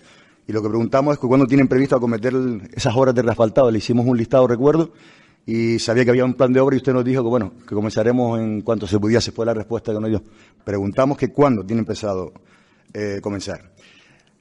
[0.47, 2.33] Y lo que preguntamos es que cuándo tienen previsto acometer
[2.73, 3.71] esas obras de reasfaltado.
[3.71, 4.91] Le hicimos un listado, recuerdo,
[5.47, 7.73] y sabía que había un plan de obra y usted nos dijo que bueno, que
[7.73, 10.21] comenzaremos en cuanto se pudiese, fue la respuesta que nos dio.
[10.65, 12.33] Preguntamos que cuándo tiene empezado
[12.93, 13.71] eh, comenzar.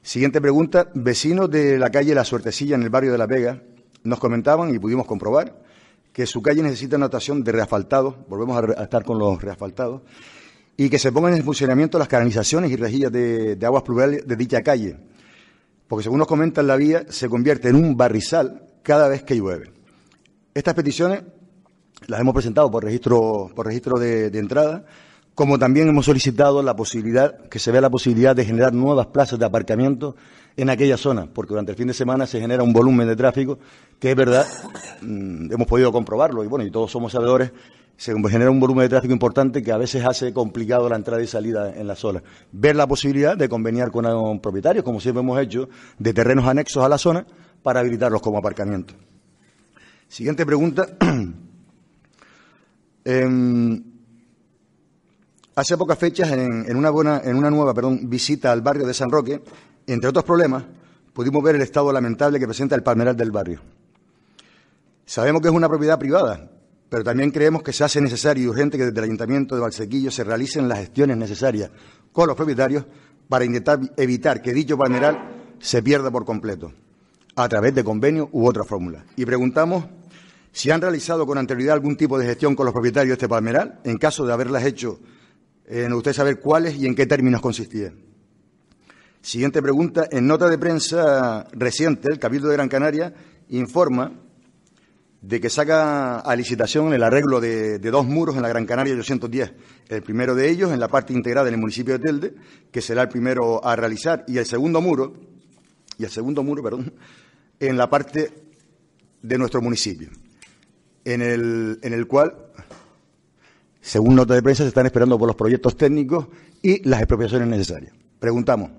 [0.03, 3.63] Siguiente pregunta, vecinos de la calle La Suertecilla en el barrio de La Vega
[4.03, 5.63] nos comentaban y pudimos comprobar
[6.13, 10.03] que su calle necesita una dotación de reasfaltado, volvemos a, estar con los reasfaltados,
[10.77, 14.61] y que se pongan en funcionamiento las canalizaciones y rejillas de, aguas pluviales de dicha
[14.63, 14.97] calle,
[15.87, 19.76] porque según nos comentan la vía se convierte en un barrizal cada vez que llueve.
[20.57, 21.23] Estas peticiones
[22.07, 24.87] las hemos presentado por registro, por registro de, entrada,
[25.35, 29.39] como también hemos solicitado la posibilidad, que se vea la posibilidad de generar nuevas plazas
[29.39, 30.17] de aparcamiento
[30.57, 33.59] en aquella zona, porque durante el fin de semana se genera un volumen de tráfico
[34.01, 34.47] que es verdad,
[35.03, 37.53] mm, hemos podido comprobarlo y bueno, y todos somos sabedores,
[37.99, 41.27] se genera un volumen de tráfico importante que a veces hace complicado la entrada y
[41.27, 42.23] salida en la zona.
[42.51, 46.89] Ver la posibilidad de conveniar con propietarios, como siempre hemos hecho, de terrenos anexos a
[46.89, 47.27] la zona
[47.63, 48.95] para habilitarlos como aparcamiento.
[50.09, 50.89] Siguiente pregunta.
[53.09, 53.85] Em,
[55.55, 56.91] hace pocas fechas, en, una,
[57.51, 59.41] nueva visita al barrio de San Roque,
[59.87, 60.65] entre otros problemas,
[61.13, 63.61] pudimos ver el estado lamentable que presenta el palmeral del barrio.
[65.05, 66.51] Sabemos que es una propiedad privada,
[66.89, 70.11] pero también creemos que se hace necesario y urgente que desde el Ayuntamiento de Valsequillo
[70.11, 71.71] se realicen las gestiones necesarias
[72.11, 72.85] con los propietarios
[73.29, 76.73] para intentar evitar que dicho palmeral se pierda por completo,
[77.37, 79.05] a través de convenio u otra fórmula.
[79.15, 79.85] Y preguntamos
[80.53, 83.81] si han realizado con anterioridad algún tipo de gestión con los propietarios de este palmeral.
[83.85, 84.99] En caso de haberlas hecho,
[85.67, 87.95] eh, nos gustaría saber cuáles y en qué términos consistían.
[89.21, 90.07] Siguiente pregunta.
[90.11, 93.13] En nota de prensa reciente, el Cabildo de Gran Canaria
[93.51, 94.13] informa
[95.21, 99.53] de que saca a licitación el arreglo de, dos muros en la Gran Canaria 810.
[99.89, 102.35] El primero de ellos en la parte integrada del municipio de Telde,
[102.71, 105.15] que será el primero a realizar, y el segundo muro,
[105.99, 106.95] y el segundo muro, perdón,
[107.61, 108.33] en la parte
[109.23, 110.11] de nuestro municipio,
[111.05, 112.35] en el, en el cual,
[113.81, 116.29] según nota de prensa, se están esperando por los proyectos técnicos
[116.63, 117.93] y las expropiaciones necesarias.
[118.19, 118.71] Preguntamos,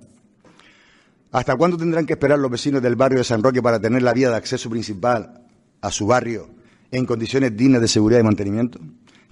[1.32, 4.14] ¿hasta cuándo tendrán que esperar los vecinos del barrio de San Roque para tener la
[4.14, 5.46] vía de acceso principal
[5.82, 6.50] a su barrio
[6.92, 8.80] en condiciones dignas de seguridad y mantenimiento?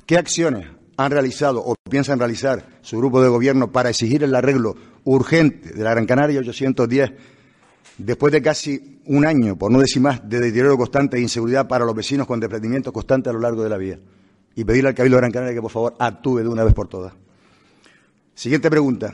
[0.06, 0.68] ¿Qué acciones
[0.98, 5.84] han realizado o piensan realizar su grupo de gobierno para exigir el arreglo urgente de
[5.84, 7.12] la Gran Canaria 810
[7.98, 11.86] después de casi un año, por no decir más, de deterioro constante e inseguridad para
[11.86, 14.00] los vecinos con desprendimiento constante a lo largo de la vía?
[14.56, 16.88] Y pedirle al Cabildo de Gran Canaria que por favor actúe de una vez por
[16.88, 17.14] todas.
[18.34, 19.14] Siguiente pregunta.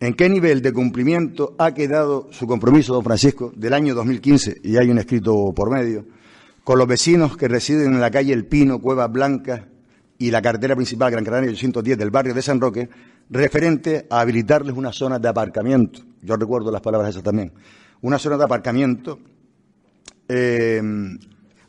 [0.00, 4.76] ¿En qué nivel de cumplimiento ha quedado su compromiso, don Francisco, del año 2015, y
[4.76, 6.04] hay un escrito por medio,
[6.64, 9.68] con los vecinos que residen en la calle El Pino, Cueva Blanca
[10.18, 12.88] y la carretera principal Gran Canaria 810 del barrio de San Roque,
[13.30, 16.00] referente a habilitarles una zona de aparcamiento.
[16.22, 17.52] Yo recuerdo las palabras esas también.
[18.02, 19.18] Una zona de aparcamiento
[20.28, 20.82] eh,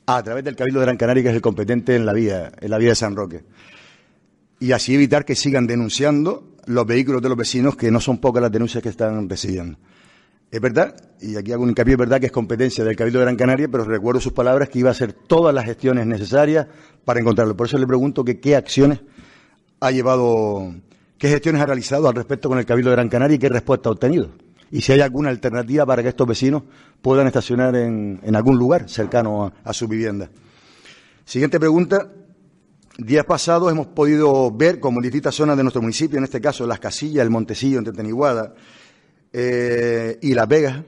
[0.05, 2.69] a través del Cabildo de Gran Canaria, que es el competente en la vía, en
[2.69, 3.43] la vía de San Roque.
[4.59, 8.41] Y así evitar que sigan denunciando los vehículos de los vecinos, que no son pocas
[8.41, 9.77] las denuncias que están recibiendo.
[10.49, 13.25] Es verdad, y aquí hago un hincapié, es verdad que es competencia del Cabildo de
[13.25, 16.67] Gran Canaria, pero recuerdo sus palabras que iba a hacer todas las gestiones necesarias
[17.05, 17.57] para encontrarlo.
[17.57, 19.01] Por eso le pregunto que qué acciones
[19.79, 20.73] ha llevado,
[21.17, 23.89] qué gestiones ha realizado al respecto con el Cabildo de Gran Canaria y qué respuesta
[23.89, 24.29] ha obtenido.
[24.73, 26.63] Y si hay alguna alternativa para que estos vecinos
[26.99, 30.31] puedan estacionar en, algún lugar cercano a, su vivienda.
[31.25, 32.11] Siguiente pregunta.
[32.97, 36.65] Días pasados hemos podido ver como en distintas zonas de nuestro municipio, en este caso
[36.65, 38.55] Las Casillas, el Montecillo, entre Teniguada,
[39.31, 40.81] eh, y Las Vegas,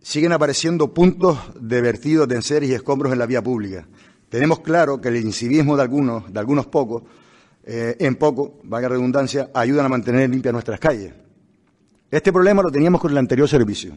[0.00, 3.86] siguen apareciendo puntos de vertidos de enseres y escombros en la vía pública.
[4.30, 7.02] Tenemos claro que el incivismo de algunos, de algunos pocos,
[7.62, 11.12] eh, en poco, valga redundancia, ayudan a mantener limpias nuestras calles.
[12.10, 13.94] Este problema lo teníamos con el anterior servicio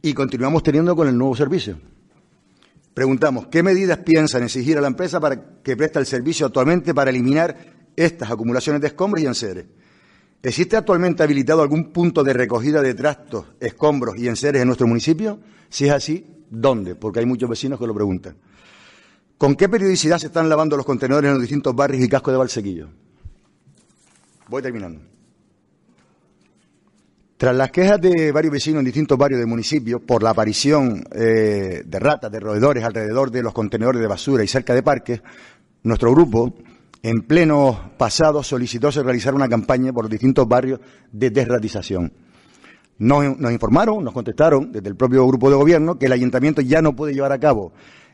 [0.00, 1.78] y continuamos teniendo con el nuevo servicio.
[2.94, 7.10] Preguntamos, ¿qué medidas piensan exigir a la empresa para que presta el servicio actualmente para
[7.10, 9.66] eliminar estas acumulaciones de escombros y enseres?
[10.40, 15.40] ¿Existe actualmente habilitado algún punto de recogida de trastos, escombros y enseres en nuestro municipio?
[15.68, 16.94] Si es así, ¿dónde?
[16.94, 18.36] Porque hay muchos vecinos que lo preguntan.
[19.36, 22.38] ¿Con qué periodicidad se están lavando los contenedores en los distintos barrios y cascos de
[22.38, 22.88] Valsequillo?
[24.48, 25.15] Voy terminando.
[27.36, 31.82] Tras las quejas de varios vecinos en distintos barrios del municipio por la aparición eh,
[31.84, 35.20] de ratas, de roedores alrededor de los contenedores de basura y cerca de parques,
[35.82, 36.54] nuestro grupo
[37.02, 40.80] en pleno pasado solicitó realizar una campaña por los distintos barrios
[41.12, 42.10] de desratización.
[42.98, 46.96] Nos, informaron, nos contestaron desde el propio grupo de gobierno que el ayuntamiento ya no
[46.96, 47.72] puede llevar a cabo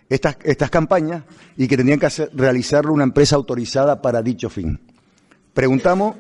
[0.09, 0.37] estas,
[0.69, 1.23] campañas
[1.57, 4.81] y que tendrían que realizarlo una empresa autorizada para dicho fin.
[5.55, 6.17] Preguntamos,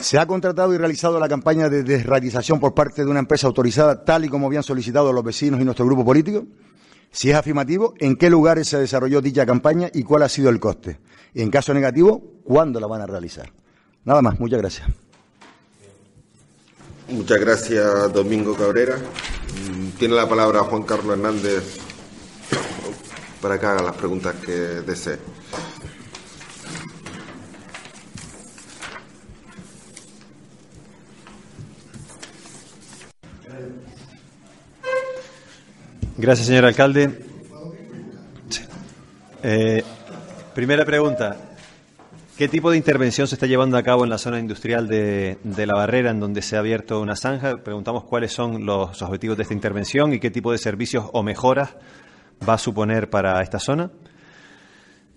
[0.00, 4.04] ¿se ha contratado y realizado la campaña de desratización por parte de una empresa autorizada
[4.04, 6.44] tal y como habían solicitado los vecinos y nuestro grupo político?
[7.12, 10.60] Si es afirmativo, ¿en qué lugares se desarrolló dicha campaña y cuál ha sido el
[10.60, 11.00] coste?
[11.34, 13.52] Y en caso negativo, ¿cuándo la van a realizar?
[14.04, 14.88] Nada más, muchas gracias.
[17.08, 18.96] Muchas gracias, Domingo Cabrera.
[18.96, 21.78] Mm, tiene la palabra Juan Carlos Hernández
[23.40, 25.18] para que haga las preguntas que desee.
[36.20, 37.18] Gracias, señor alcalde.
[39.42, 39.82] Eh,
[40.54, 41.34] primera pregunta.
[42.36, 45.66] ¿Qué tipo de intervención se está llevando a cabo en la zona industrial de, de,
[45.66, 47.56] La Barrera, en donde se ha abierto una zanja?
[47.64, 51.70] Preguntamos cuáles son los objetivos de esta intervención y qué tipo de servicios o mejoras
[52.46, 53.90] va a suponer para esta zona.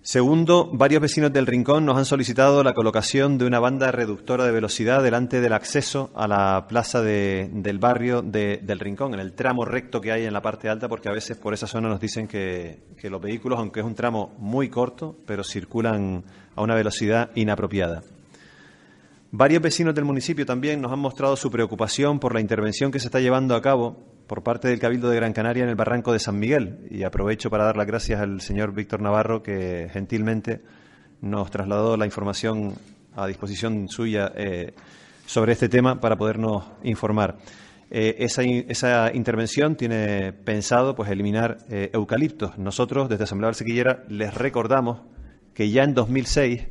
[0.06, 4.52] Segundo, varios vecinos del Rincón nos han solicitado la colocación de una banda reductora de
[4.52, 9.32] velocidad delante del acceso a la plaza de, del barrio de, del Rincón, en el
[9.32, 12.00] tramo recto que hay en la parte alta, porque a veces por esa zona nos
[12.00, 16.22] dicen que, que los vehículos, aunque es un tramo muy corto, pero circulan
[16.54, 18.02] a una velocidad inapropiada.
[19.30, 23.06] Varios vecinos del municipio también nos han mostrado su preocupación por la intervención que se
[23.06, 23.96] está llevando a cabo
[24.26, 26.86] por parte del Cabildo de Gran Canaria en el barranco de San Miguel.
[26.90, 30.60] Y aprovecho para dar las gracias al señor Víctor Navarro, que gentilmente
[31.20, 32.74] nos trasladó la información
[33.16, 34.74] a disposición suya eh,
[35.26, 37.36] sobre este tema para podernos informar.
[37.90, 42.58] Eh, esa, intervención tiene pensado pues, eliminar eh, eucaliptos.
[42.58, 45.02] Nosotros, desde Asamblea Barsequillera, les recordamos
[45.54, 46.66] que ya en 2006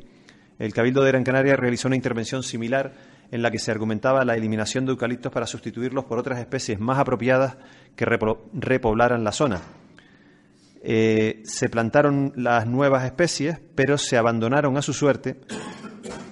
[0.60, 2.94] el Cabildo de Gran Canaria realizó una intervención similar
[3.34, 7.00] en la que se argumentaba la eliminación de eucaliptos para sustituirlos por otras especies más
[7.00, 7.58] apropiadas
[7.96, 9.60] que repoblaran la zona.
[10.84, 15.42] Eh, se plantaron las nuevas especies, pero se abandonaron a su suerte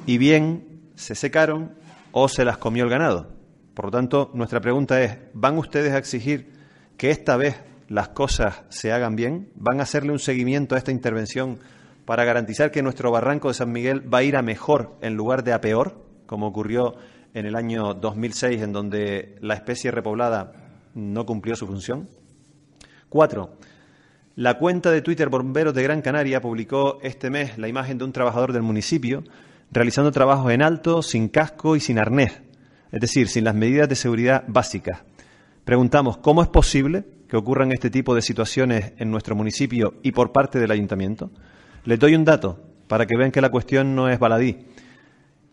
[0.06, 1.74] y bien se secaron
[2.12, 3.32] o se las comió el ganado.
[3.74, 6.54] Por lo tanto, nuestra pregunta es, ¿van ustedes a exigir
[6.98, 7.56] que esta vez
[7.88, 9.50] las cosas se hagan bien?
[9.56, 11.58] ¿Van a hacerle un seguimiento a esta intervención
[12.06, 15.44] para garantizar que nuestro barranco de San Miguel va a ir a mejor en lugar
[15.44, 16.96] de a peor, como ocurrió
[17.34, 20.54] en el año 2006, en donde la especie repoblada
[20.96, 22.08] no cumplió su función.
[23.10, 23.58] Cuatro,
[24.38, 28.14] la cuenta de Twitter Bomberos de Gran Canaria publicó este mes la imagen de un
[28.14, 29.26] trabajador del municipio
[29.72, 32.42] realizando trabajos en alto, sin casco y sin arnés,
[32.94, 35.04] es decir, sin las medidas de seguridad básicas.
[35.66, 40.32] Preguntamos, ¿cómo es posible que ocurran este tipo de situaciones en nuestro municipio y por
[40.32, 41.30] parte del ayuntamiento?
[41.84, 42.58] Les doy un dato
[42.88, 44.71] para que vean que la cuestión no es baladí.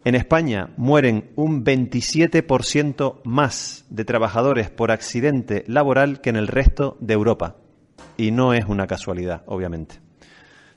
[0.09, 6.97] En España mueren un 27% más de trabajadores por accidente laboral que en el resto
[7.01, 7.57] de Europa.
[8.17, 9.97] Y no es una casualidad, obviamente.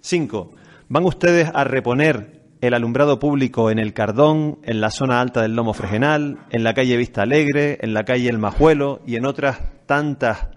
[0.01, 0.51] Cinco,
[0.89, 5.55] ¿van ustedes a reponer el alumbrado público en el Cardón, en la zona alta del
[5.55, 9.61] Lomo Fregenal, en la calle Vista Alegre, en la calle El Majuelo y en otras
[9.85, 10.49] tantas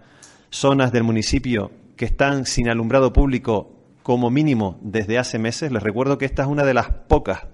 [0.50, 3.70] zonas del municipio que están sin alumbrado público
[4.02, 5.70] como mínimo desde hace meses.
[5.70, 7.53] Les recuerdo que esta es una de las pocas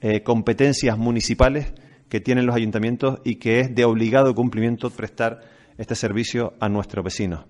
[0.00, 1.72] eh, competencias municipales
[2.08, 5.42] que tienen los ayuntamientos y que es de obligado cumplimiento prestar
[5.78, 7.46] este servicio a nuestros vecinos.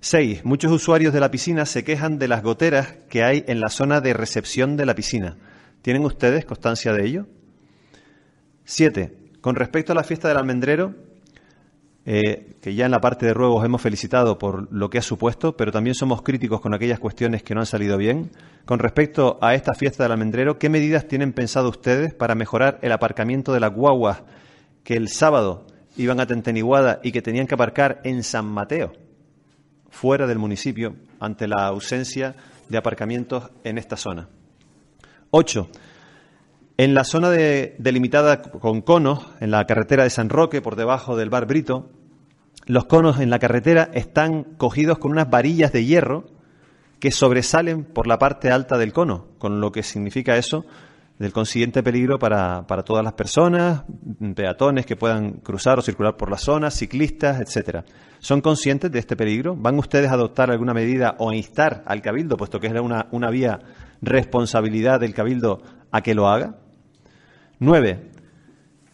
[0.00, 3.68] Seis, muchos usuarios de la piscina se quejan de las goteras que hay en la
[3.68, 5.36] zona de recepción de la piscina.
[5.82, 7.26] ¿Tienen ustedes constancia de ello?
[8.64, 10.94] Siete, con respecto a la fiesta del almendrero,
[12.10, 15.58] eh, que ya en la parte de ruegos hemos felicitado por lo que ha supuesto,
[15.58, 18.30] pero también somos críticos con aquellas cuestiones que no han salido bien.
[18.64, 22.92] Con respecto a esta fiesta del almendrero, ¿qué medidas tienen pensado ustedes para mejorar el
[22.92, 24.22] aparcamiento de las guaguas
[24.84, 25.66] que el sábado
[25.98, 28.94] iban a Tenteniguada y que tenían que aparcar en San Mateo,
[29.90, 32.36] fuera del municipio, ante la ausencia
[32.70, 34.30] de aparcamientos en esta zona?
[35.30, 35.68] Ocho.
[36.80, 41.28] En la zona delimitada con conos, en la carretera de San Roque, por debajo del
[41.28, 41.90] bar Brito,
[42.66, 46.26] los conos en la carretera están cogidos con unas varillas de hierro
[47.00, 50.66] que sobresalen por la parte alta del cono, con lo que significa eso
[51.18, 53.82] del consiguiente peligro para, para todas las personas,
[54.36, 57.84] peatones que puedan cruzar o circular por la zona, ciclistas, etcétera.
[58.20, 59.56] ¿Son conscientes de este peligro?
[59.56, 63.08] ¿Van ustedes a adoptar alguna medida o a instar al Cabildo, puesto que es una,
[63.10, 63.58] una vía
[64.00, 65.60] responsabilidad del Cabildo,
[65.90, 66.67] a que lo haga?
[67.60, 67.98] Nueve,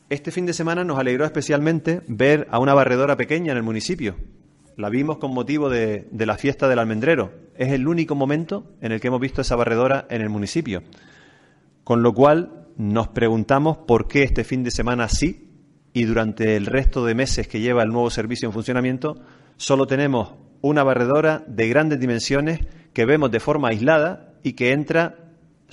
[0.08, 4.16] este fin de semana nos alegró especialmente ver a una barredora pequeña en el municipio.
[4.76, 7.30] La vimos con motivo de, la fiesta del almendrero.
[7.56, 10.82] Es el único momento en el que hemos visto esa barredora en el municipio.
[11.84, 15.50] Con lo cual nos preguntamos por qué este fin de semana sí
[15.92, 19.20] y durante el resto de meses que lleva el nuevo servicio en funcionamiento
[19.58, 22.60] solo tenemos una barredora de grandes dimensiones
[22.94, 25.23] que vemos de forma aislada y que entra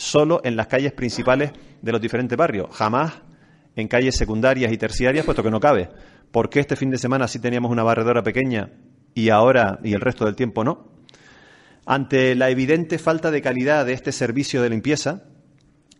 [0.02, 2.70] solo en las calles principales de los diferentes barrios.
[2.72, 3.14] Jamás
[3.76, 5.89] en calles secundarias y terciarias, puesto que no cabe.
[6.32, 8.72] ¿Por qué este fin de semana sí teníamos una barredora pequeña
[9.14, 10.88] y ahora y el resto del tiempo no?
[11.86, 15.24] Ante la evidente falta de calidad de este servicio de limpieza,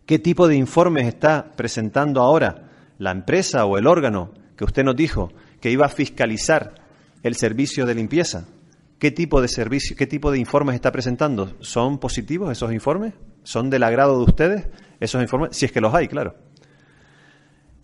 [0.04, 4.96] ¿qué tipo de informes está presentando ahora la empresa o el órgano que usted nos
[4.96, 6.74] dijo que iba a fiscalizar
[7.22, 8.46] el servicio de limpieza?
[8.98, 11.56] ¿Qué tipo de servicio, qué tipo de informes está presentando?
[11.60, 13.14] ¿Son positivos esos informes?
[13.42, 14.68] ¿Son del agrado de ustedes
[15.00, 15.56] esos informes?
[15.56, 16.36] Si es que los hay, claro.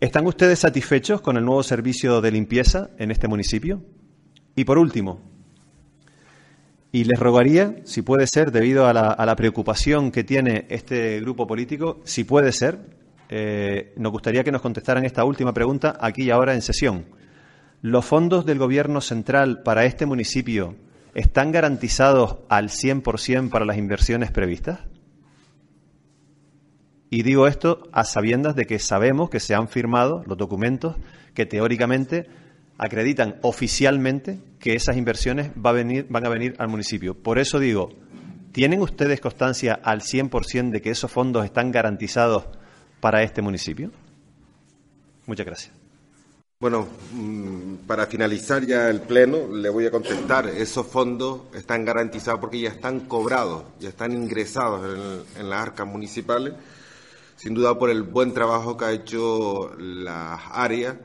[0.00, 3.82] ¿Están ustedes satisfechos con el nuevo servicio de limpieza en este municipio?
[4.54, 5.20] Y por último,
[6.90, 12.00] y les rogaría, si puede ser, debido a la, preocupación que tiene este grupo político,
[12.04, 12.78] si puede ser,
[13.28, 17.04] eh, nos gustaría que nos contestaran esta última pregunta aquí y ahora en sesión.
[17.82, 20.76] ¿Los fondos del Gobierno central para este municipio
[21.14, 24.80] están garantizados al 100% para las inversiones previstas?
[27.10, 30.96] Y digo esto a sabiendas de que sabemos que se han firmado los documentos
[31.34, 32.26] que teóricamente
[32.76, 37.14] acreditan oficialmente que esas inversiones van a venir al municipio.
[37.14, 37.90] Por eso digo,
[38.52, 42.44] ¿tienen ustedes constancia al 100% de que esos fondos están garantizados
[43.00, 43.90] para este municipio?
[45.26, 45.78] Muchas gracias.
[46.60, 50.48] Bueno, mm, para finalizar ya el pleno, le voy a contestar.
[50.48, 56.54] Esos fondos están garantizados porque ya están cobrados, ya están ingresados en, las arcas municipales,
[57.38, 60.96] sin duda por el buen trabajo que ha hecho las áreas,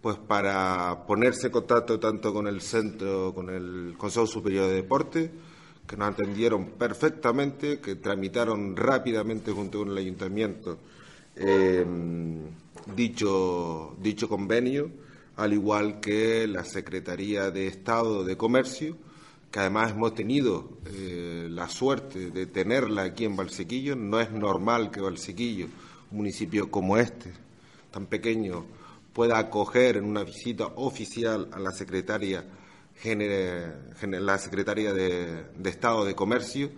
[0.00, 5.32] pues para ponerse en contacto tanto con el centro, con el Consejo Superior de Deporte,
[5.88, 10.78] que nos atendieron perfectamente, que tramitaron rápidamente junto con el ayuntamiento
[11.34, 11.84] eh,
[12.94, 14.92] dicho, dicho convenio,
[15.36, 18.96] al igual que la Secretaría de Estado de Comercio,
[19.50, 23.96] que además hemos tenido eh, la suerte de tenerla aquí en Valsequillo.
[23.96, 25.66] No es normal que Valsequillo,
[26.10, 27.32] un municipio como este,
[27.90, 28.64] tan pequeño,
[29.12, 32.44] pueda acoger en una visita oficial a la Secretaria,
[34.92, 36.70] de, de Estado de Comercio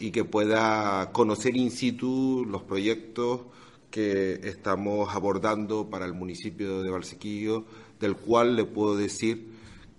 [0.00, 3.42] y que pueda conocer in situ los proyectos
[3.90, 7.64] que estamos abordando para el municipio de Valsequillo,
[8.00, 9.52] del cual le puedo decir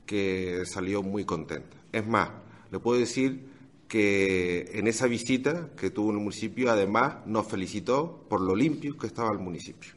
[0.05, 1.76] que salió muy contenta.
[1.92, 2.30] Es más,
[2.72, 3.48] le puedo decir
[3.88, 8.98] que en esa visita que tuvo en el municipio, además nos felicitó por lo limpio
[8.98, 9.92] que estaba el municipio.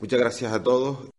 [0.00, 1.10] Muchas gracias a todos